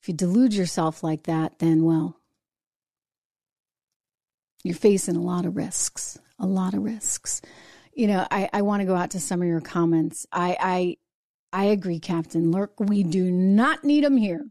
[0.00, 2.16] If you delude yourself like that, then, well,
[4.62, 7.42] you're facing a lot of risks, a lot of risks.
[7.94, 10.26] You know, I, I want to go out to some of your comments.
[10.32, 10.96] I, I,
[11.52, 12.72] I agree, Captain Lurk.
[12.78, 14.46] We do not need them here.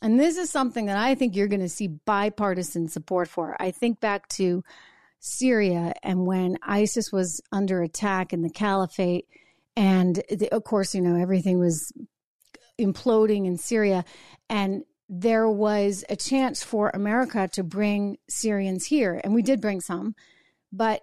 [0.00, 3.56] And this is something that I think you're going to see bipartisan support for.
[3.60, 4.64] I think back to
[5.20, 9.26] Syria and when ISIS was under attack in the caliphate,
[9.76, 11.92] and the, of course, you know, everything was
[12.80, 14.04] imploding in Syria.
[14.50, 14.82] And
[15.14, 19.20] there was a chance for America to bring Syrians here.
[19.22, 20.14] And we did bring some,
[20.72, 21.02] but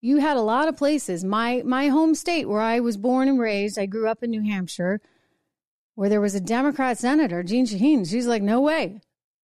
[0.00, 1.24] you had a lot of places.
[1.24, 4.42] My my home state where I was born and raised, I grew up in New
[4.42, 5.00] Hampshire
[5.96, 8.08] where there was a Democrat senator, Jeanne Shaheen.
[8.08, 9.00] She's like, no way.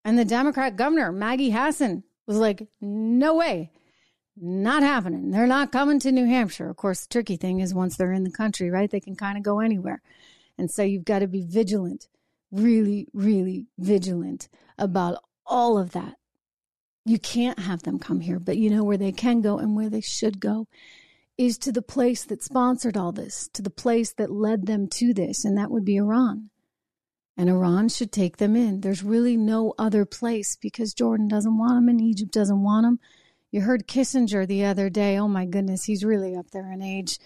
[0.04, 3.70] And the Democrat governor, Maggie Hassan, was like, no way.
[4.36, 5.30] Not happening.
[5.30, 6.68] They're not coming to New Hampshire.
[6.68, 9.38] Of course, the tricky thing is once they're in the country, right, they can kind
[9.38, 10.02] of go anywhere.
[10.58, 12.08] And so you've got to be vigilant,
[12.50, 14.48] really, really vigilant
[14.78, 16.14] about all of that.
[17.04, 19.90] You can't have them come here, but you know where they can go and where
[19.90, 20.66] they should go
[21.38, 25.14] is to the place that sponsored all this, to the place that led them to
[25.14, 26.50] this, and that would be Iran.
[27.34, 28.82] And Iran should take them in.
[28.82, 32.98] There's really no other place because Jordan doesn't want them and Egypt doesn't want them.
[33.50, 35.16] You heard Kissinger the other day.
[35.16, 37.18] Oh my goodness, he's really up there in age.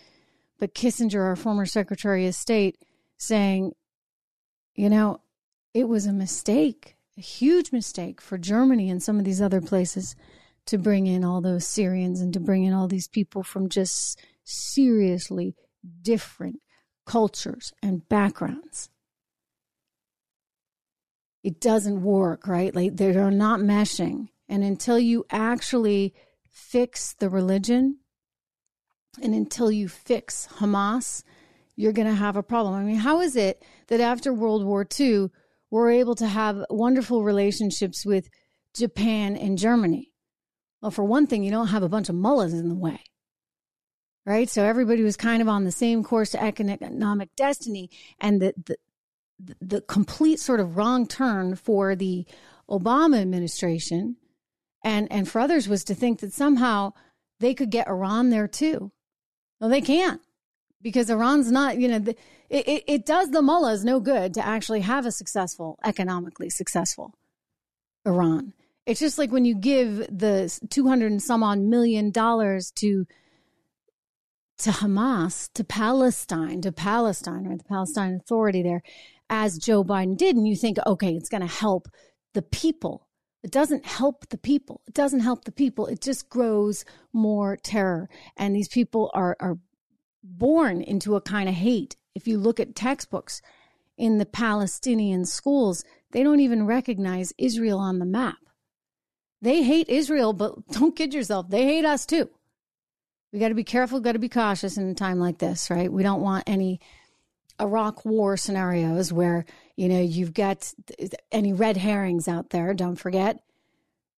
[0.60, 2.78] But Kissinger, our former Secretary of State,
[3.16, 3.72] saying,
[4.74, 5.20] you know,
[5.72, 10.16] it was a mistake, a huge mistake for Germany and some of these other places
[10.66, 14.20] to bring in all those Syrians and to bring in all these people from just
[14.44, 15.54] seriously
[16.02, 16.60] different
[17.06, 18.88] cultures and backgrounds.
[21.42, 22.74] It doesn't work, right?
[22.74, 24.28] Like they're not meshing.
[24.48, 26.14] And until you actually
[26.50, 27.98] fix the religion
[29.22, 31.22] and until you fix Hamas,
[31.76, 32.74] you're going to have a problem.
[32.74, 35.30] I mean, how is it that after World War II,
[35.70, 38.28] we're able to have wonderful relationships with
[38.74, 40.12] Japan and Germany?
[40.80, 43.00] Well, for one thing, you don't have a bunch of mullahs in the way,
[44.26, 44.48] right?
[44.48, 48.76] So everybody was kind of on the same course to economic destiny, and the the,
[49.60, 52.26] the complete sort of wrong turn for the
[52.68, 54.16] Obama administration,
[54.84, 56.92] and and for others was to think that somehow
[57.40, 58.92] they could get Iran there too.
[59.58, 60.20] Well, they can't
[60.84, 62.14] because Iran's not, you know, the,
[62.50, 67.14] it, it does the mullahs no good to actually have a successful, economically successful
[68.06, 68.52] Iran
[68.86, 73.06] It's just like when you give the 200 and some odd million dollars to
[74.58, 77.58] to Hamas, to Palestine, to Palestine, right?
[77.58, 78.82] The Palestine Authority there,
[79.28, 81.88] as Joe Biden did, and you think, okay, it's going to help
[82.34, 83.08] the people.
[83.42, 84.80] It doesn't help the people.
[84.86, 85.88] It doesn't help the people.
[85.88, 88.08] It just grows more terror.
[88.36, 89.58] And these people are, are
[90.24, 91.96] born into a kind of hate.
[92.14, 93.42] If you look at textbooks
[93.96, 98.38] in the Palestinian schools, they don't even recognize Israel on the map.
[99.42, 102.30] They hate Israel, but don't kid yourself, they hate us too.
[103.32, 105.92] We got to be careful, got to be cautious in a time like this, right?
[105.92, 106.80] We don't want any
[107.60, 109.44] Iraq war scenarios where,
[109.76, 110.72] you know, you've got
[111.32, 112.72] any red herrings out there.
[112.74, 113.42] Don't forget,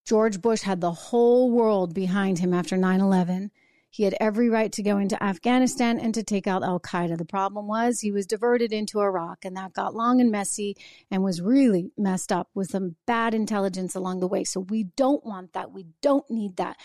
[0.06, 3.52] George Bush had the whole world behind him after 9 11.
[3.96, 7.18] He had every right to go into Afghanistan and to take out Al Qaeda.
[7.18, 10.76] The problem was he was diverted into Iraq, and that got long and messy
[11.10, 14.44] and was really messed up with some bad intelligence along the way.
[14.44, 15.72] So we don't want that.
[15.72, 16.76] We don't need that.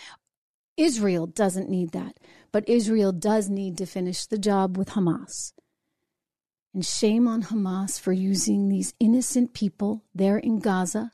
[0.76, 2.20] Israel doesn't need that,
[2.52, 5.52] but Israel does need to finish the job with Hamas.
[6.72, 11.11] And shame on Hamas for using these innocent people there in Gaza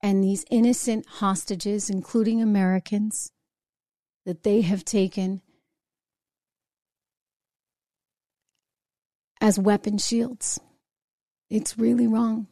[0.00, 3.32] and these innocent hostages, including Americans,
[4.28, 5.40] that they have taken
[9.40, 10.60] as weapon shields.
[11.48, 12.46] It's really wrong.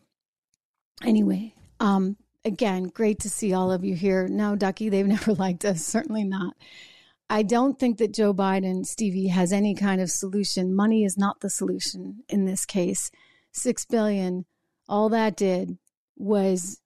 [1.04, 2.16] Anyway, um,
[2.46, 4.26] again, great to see all of you here.
[4.26, 5.84] No, Ducky, they've never liked us.
[5.84, 6.54] Certainly not.
[7.28, 10.74] I don't think that Joe Biden, Stevie, has any kind of solution.
[10.74, 13.10] Money is not the solution in this case.
[13.52, 14.46] Six billion,
[14.88, 15.76] all that did
[16.16, 16.80] was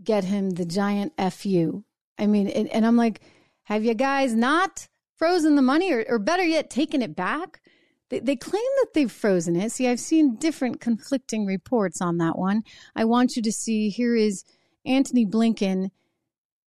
[0.00, 1.82] get him the giant FU.
[2.16, 3.20] I mean, and, and I'm like,
[3.68, 7.60] have you guys not frozen the money or, or better yet, taken it back?
[8.08, 9.72] They, they claim that they've frozen it.
[9.72, 12.62] See, I've seen different conflicting reports on that one.
[12.96, 14.42] I want you to see here is
[14.86, 15.90] Antony Blinken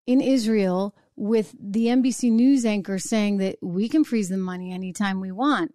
[0.06, 5.20] in Israel with the NBC News anchor saying that we can freeze the money anytime
[5.20, 5.74] we want.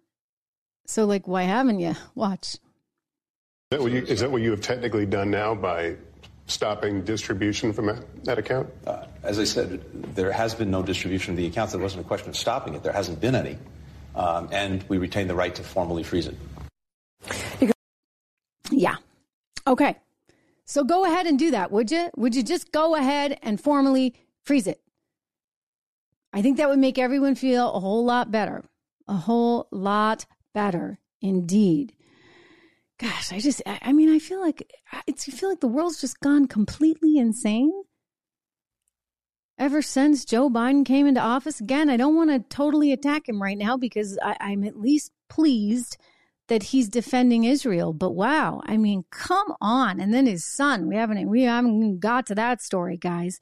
[0.86, 1.94] So, like, why haven't you?
[2.14, 2.56] Watch.
[3.70, 5.96] Is that you, is that what you have technically done now by
[6.48, 8.68] stopping distribution from that, that account?
[8.86, 9.82] Uh, as I said,
[10.14, 11.74] there has been no distribution of the accounts.
[11.74, 12.82] It wasn't a question of stopping it.
[12.82, 13.56] There hasn't been any.
[14.16, 16.36] Um, and we retain the right to formally freeze it.
[18.70, 18.96] Yeah.
[19.66, 19.96] Okay.
[20.64, 22.10] So go ahead and do that, would you?
[22.16, 24.80] Would you just go ahead and formally freeze it?
[26.32, 28.64] I think that would make everyone feel a whole lot better.
[29.06, 31.94] A whole lot better indeed.
[32.98, 34.72] Gosh, I just, I, mean, I feel like
[35.06, 37.72] it's, I feel like the world's just gone completely insane
[39.56, 41.60] ever since Joe Biden came into office.
[41.60, 45.12] Again, I don't want to totally attack him right now because I, I'm at least
[45.28, 45.96] pleased
[46.48, 47.92] that he's defending Israel.
[47.92, 50.00] But wow, I mean, come on.
[50.00, 53.38] And then his son, we haven't we haven't got to that story, guys.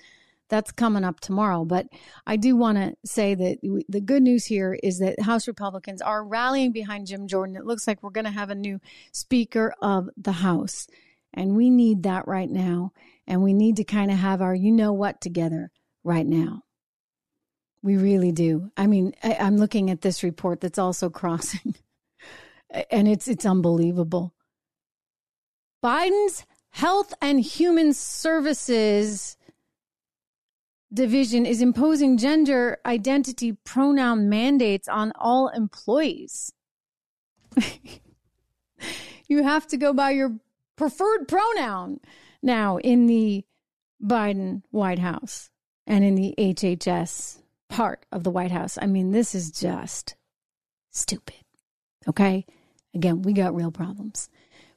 [0.48, 1.64] That's coming up tomorrow.
[1.64, 1.86] But
[2.26, 6.24] I do want to say that the good news here is that House Republicans are
[6.24, 7.56] rallying behind Jim Jordan.
[7.56, 8.80] It looks like we're going to have a new
[9.12, 10.86] Speaker of the House.
[11.34, 12.92] And we need that right now.
[13.26, 15.70] And we need to kind of have our you know what together
[16.04, 16.62] right now.
[17.82, 18.70] We really do.
[18.76, 21.74] I mean, I, I'm looking at this report that's also crossing
[22.90, 24.34] and it's it's unbelievable.
[25.82, 29.36] Biden's Health and Human Services
[30.92, 36.52] division is imposing gender identity pronoun mandates on all employees.
[39.28, 40.38] you have to go by your
[40.76, 42.00] preferred pronoun
[42.42, 43.44] now in the
[44.02, 45.50] Biden White House
[45.86, 48.78] and in the HHS part of the White House.
[48.80, 50.14] I mean, this is just
[50.90, 51.34] stupid.
[52.08, 52.44] Okay?
[52.94, 54.28] Again, we got real problems.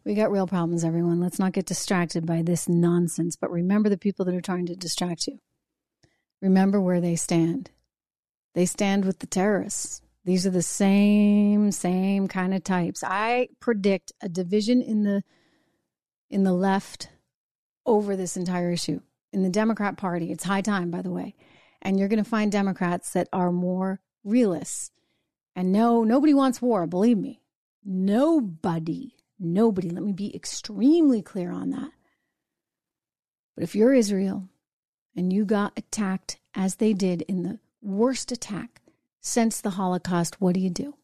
[0.03, 1.19] We got real problems, everyone.
[1.19, 4.75] Let's not get distracted by this nonsense, but remember the people that are trying to
[4.75, 5.39] distract you.
[6.41, 7.71] Remember where they stand.
[8.55, 10.01] They stand with the terrorists.
[10.25, 13.03] These are the same, same kind of types.
[13.03, 15.23] I predict a division in the
[16.29, 17.09] in the left
[17.85, 19.01] over this entire issue.
[19.33, 21.35] In the Democrat Party, it's high time, by the way.
[21.81, 24.91] And you're going to find Democrats that are more realists.
[25.55, 27.41] And no, nobody wants war, believe me.
[27.83, 29.89] Nobody, nobody.
[29.89, 31.89] Let me be extremely clear on that.
[33.55, 34.47] But if you're Israel
[35.19, 38.81] and you got attacked as they did in the worst attack
[39.19, 40.95] since the Holocaust, what do you do?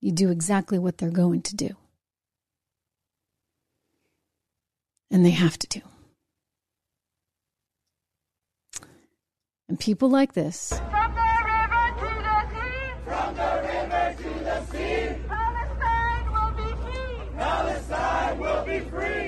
[0.00, 1.76] You do exactly what they're going to do.
[5.12, 5.80] And they have to do.
[9.68, 10.72] And people like this.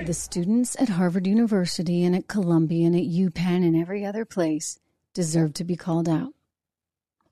[0.09, 4.79] The students at Harvard University and at Columbia and at UPenn and every other place
[5.13, 6.33] deserve to be called out.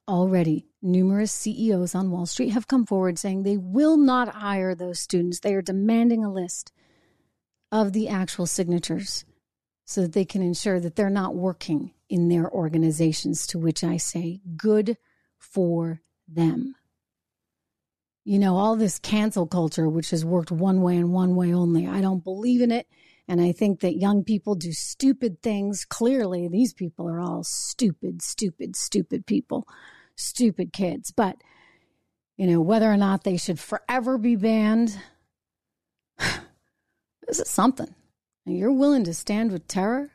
[0.07, 5.01] Already, numerous CEOs on Wall Street have come forward saying they will not hire those
[5.01, 5.41] students.
[5.41, 6.71] They are demanding a list
[7.73, 9.25] of the actual signatures
[9.87, 13.97] so that they can ensure that they're not working in their organizations, to which I
[13.97, 14.99] say, good
[15.39, 16.75] for them.
[18.27, 21.87] You know, all this cancel culture, which has worked one way and one way only,
[21.87, 22.89] I don't believe in it.
[23.29, 25.85] And I think that young people do stupid things.
[25.85, 29.69] Clearly, these people are all stupid, stupid, stupid people,
[30.17, 31.13] stupid kids.
[31.13, 31.37] But,
[32.37, 35.01] you know, whether or not they should forever be banned,
[36.19, 37.95] this is something.
[38.45, 40.11] And you're willing to stand with terror?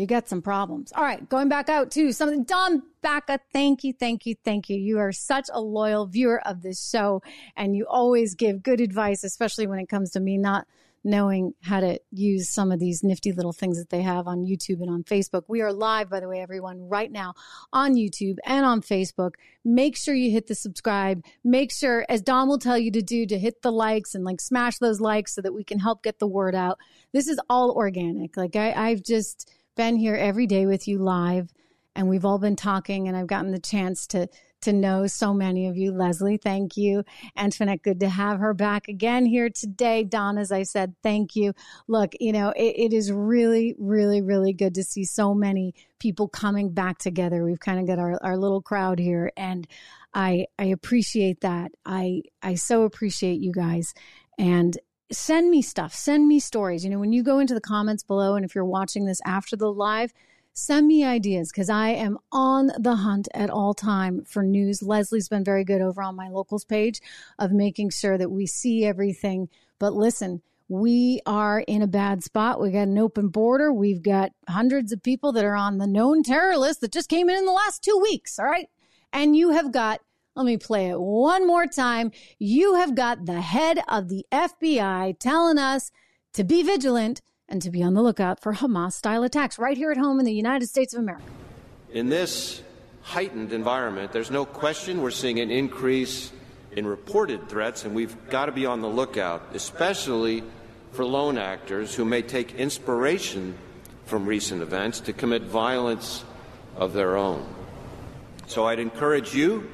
[0.00, 0.92] You got some problems.
[0.92, 2.44] All right, going back out to something.
[2.44, 4.76] Don Bacca, thank you, thank you, thank you.
[4.76, 7.22] You are such a loyal viewer of this show,
[7.56, 10.66] and you always give good advice, especially when it comes to me not
[11.02, 14.80] knowing how to use some of these nifty little things that they have on YouTube
[14.80, 15.44] and on Facebook.
[15.48, 17.34] We are live, by the way, everyone, right now
[17.72, 19.34] on YouTube and on Facebook.
[19.64, 21.24] Make sure you hit the subscribe.
[21.42, 24.40] Make sure, as Don will tell you to do, to hit the likes and like
[24.40, 26.78] smash those likes so that we can help get the word out.
[27.12, 28.36] This is all organic.
[28.36, 31.50] Like I, I've just been here every day with you live
[31.96, 34.28] and we've all been talking and I've gotten the chance to
[34.60, 35.90] to know so many of you.
[35.90, 37.02] Leslie, thank you.
[37.34, 40.04] Antoinette, good to have her back again here today.
[40.04, 41.54] Don, as I said, thank you.
[41.88, 46.28] Look, you know, it, it is really, really, really good to see so many people
[46.28, 47.42] coming back together.
[47.42, 49.66] We've kind of got our, our little crowd here and
[50.12, 51.72] I I appreciate that.
[51.86, 53.94] I I so appreciate you guys.
[54.38, 54.76] And
[55.12, 56.84] send me stuff, send me stories.
[56.84, 59.56] You know, when you go into the comments below, and if you're watching this after
[59.56, 60.12] the live,
[60.52, 64.82] send me ideas because I am on the hunt at all time for news.
[64.82, 67.00] Leslie's been very good over on my locals page
[67.38, 69.48] of making sure that we see everything.
[69.78, 72.60] But listen, we are in a bad spot.
[72.60, 73.72] We got an open border.
[73.72, 77.28] We've got hundreds of people that are on the known terror list that just came
[77.28, 78.38] in in the last two weeks.
[78.38, 78.68] All right.
[79.12, 80.00] And you have got,
[80.36, 82.12] let me play it one more time.
[82.38, 85.90] You have got the head of the FBI telling us
[86.34, 89.90] to be vigilant and to be on the lookout for Hamas style attacks right here
[89.90, 91.24] at home in the United States of America.
[91.92, 92.62] In this
[93.02, 96.30] heightened environment, there's no question we're seeing an increase
[96.72, 100.44] in reported threats, and we've got to be on the lookout, especially
[100.92, 103.58] for lone actors who may take inspiration
[104.06, 106.24] from recent events to commit violence
[106.76, 107.44] of their own.
[108.46, 109.68] So I'd encourage you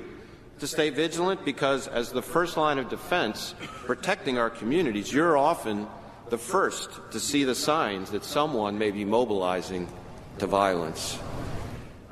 [0.58, 3.54] to stay vigilant because, as the first line of defense,
[3.84, 5.86] protecting our communities, you're often
[6.30, 9.88] the first to see the signs that someone may be mobilizing
[10.38, 11.18] to violence.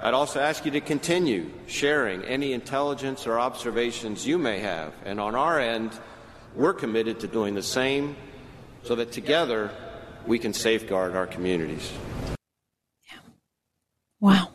[0.01, 4.92] I'd also ask you to continue sharing any intelligence or observations you may have.
[5.05, 5.99] And on our end,
[6.55, 8.16] we're committed to doing the same
[8.82, 9.70] so that together
[10.26, 11.90] we can safeguard our communities.
[13.11, 13.18] Yeah.
[14.20, 14.51] Wow.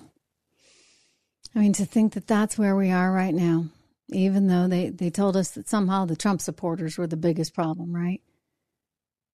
[1.55, 3.65] I mean, to think that that's where we are right now,
[4.11, 7.95] even though they, they told us that somehow the Trump supporters were the biggest problem,
[7.95, 8.21] right?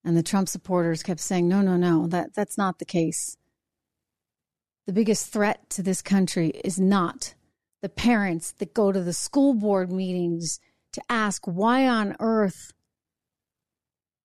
[0.04, 3.36] And the Trump supporters kept saying, no, no, no, that, that's not the case.
[4.86, 7.34] The biggest threat to this country is not
[7.82, 10.60] the parents that go to the school board meetings
[10.92, 12.72] to ask why on earth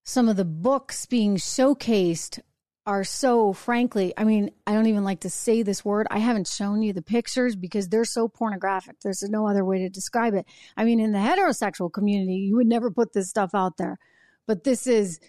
[0.03, 2.39] some of the books being showcased
[2.87, 6.07] are so frankly i mean i don't even like to say this word.
[6.09, 8.99] I haven't shown you the pictures because they're so pornographic.
[9.01, 10.45] There's no other way to describe it.
[10.77, 13.99] I mean in the heterosexual community you would never put this stuff out there.
[14.47, 15.19] But this is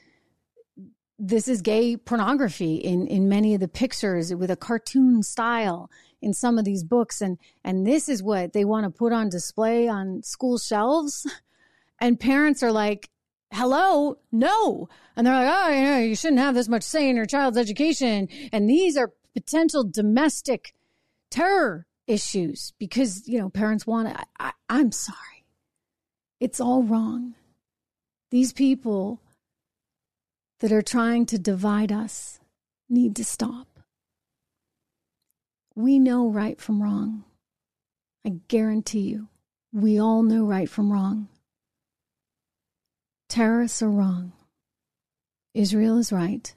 [1.19, 5.91] this is gay pornography in in many of the pictures with a cartoon style
[6.21, 7.21] in some of these books.
[7.21, 11.27] And and this is what they want to put on display on school shelves.
[12.01, 13.11] And parents are like
[13.53, 17.17] hello no and they're like oh you know you shouldn't have this much say in
[17.17, 20.75] your child's education and these are potential domestic
[21.31, 25.45] terror issues because you know parents want to I, i'm sorry
[26.41, 27.35] it's all wrong
[28.33, 29.21] these people
[30.61, 32.41] that are trying to divide us
[32.89, 33.81] need to stop.
[35.75, 37.25] We know right from wrong.
[38.25, 39.29] I guarantee you,
[39.73, 41.29] we all know right from wrong.
[43.33, 44.35] Terrorists are wrong.
[45.55, 46.55] Israel is right.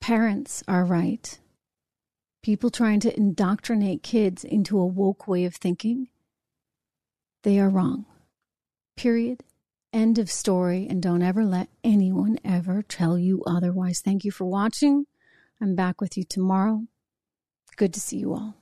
[0.00, 1.38] Parents are right.
[2.42, 6.08] People trying to indoctrinate kids into a woke way of thinking,
[7.44, 8.04] they are wrong.
[8.96, 9.44] Period.
[9.92, 10.88] End of story.
[10.90, 14.00] And don't ever let anyone ever tell you otherwise.
[14.00, 15.06] Thank you for watching.
[15.60, 16.82] I'm back with you tomorrow.
[17.76, 18.57] Good to see you all.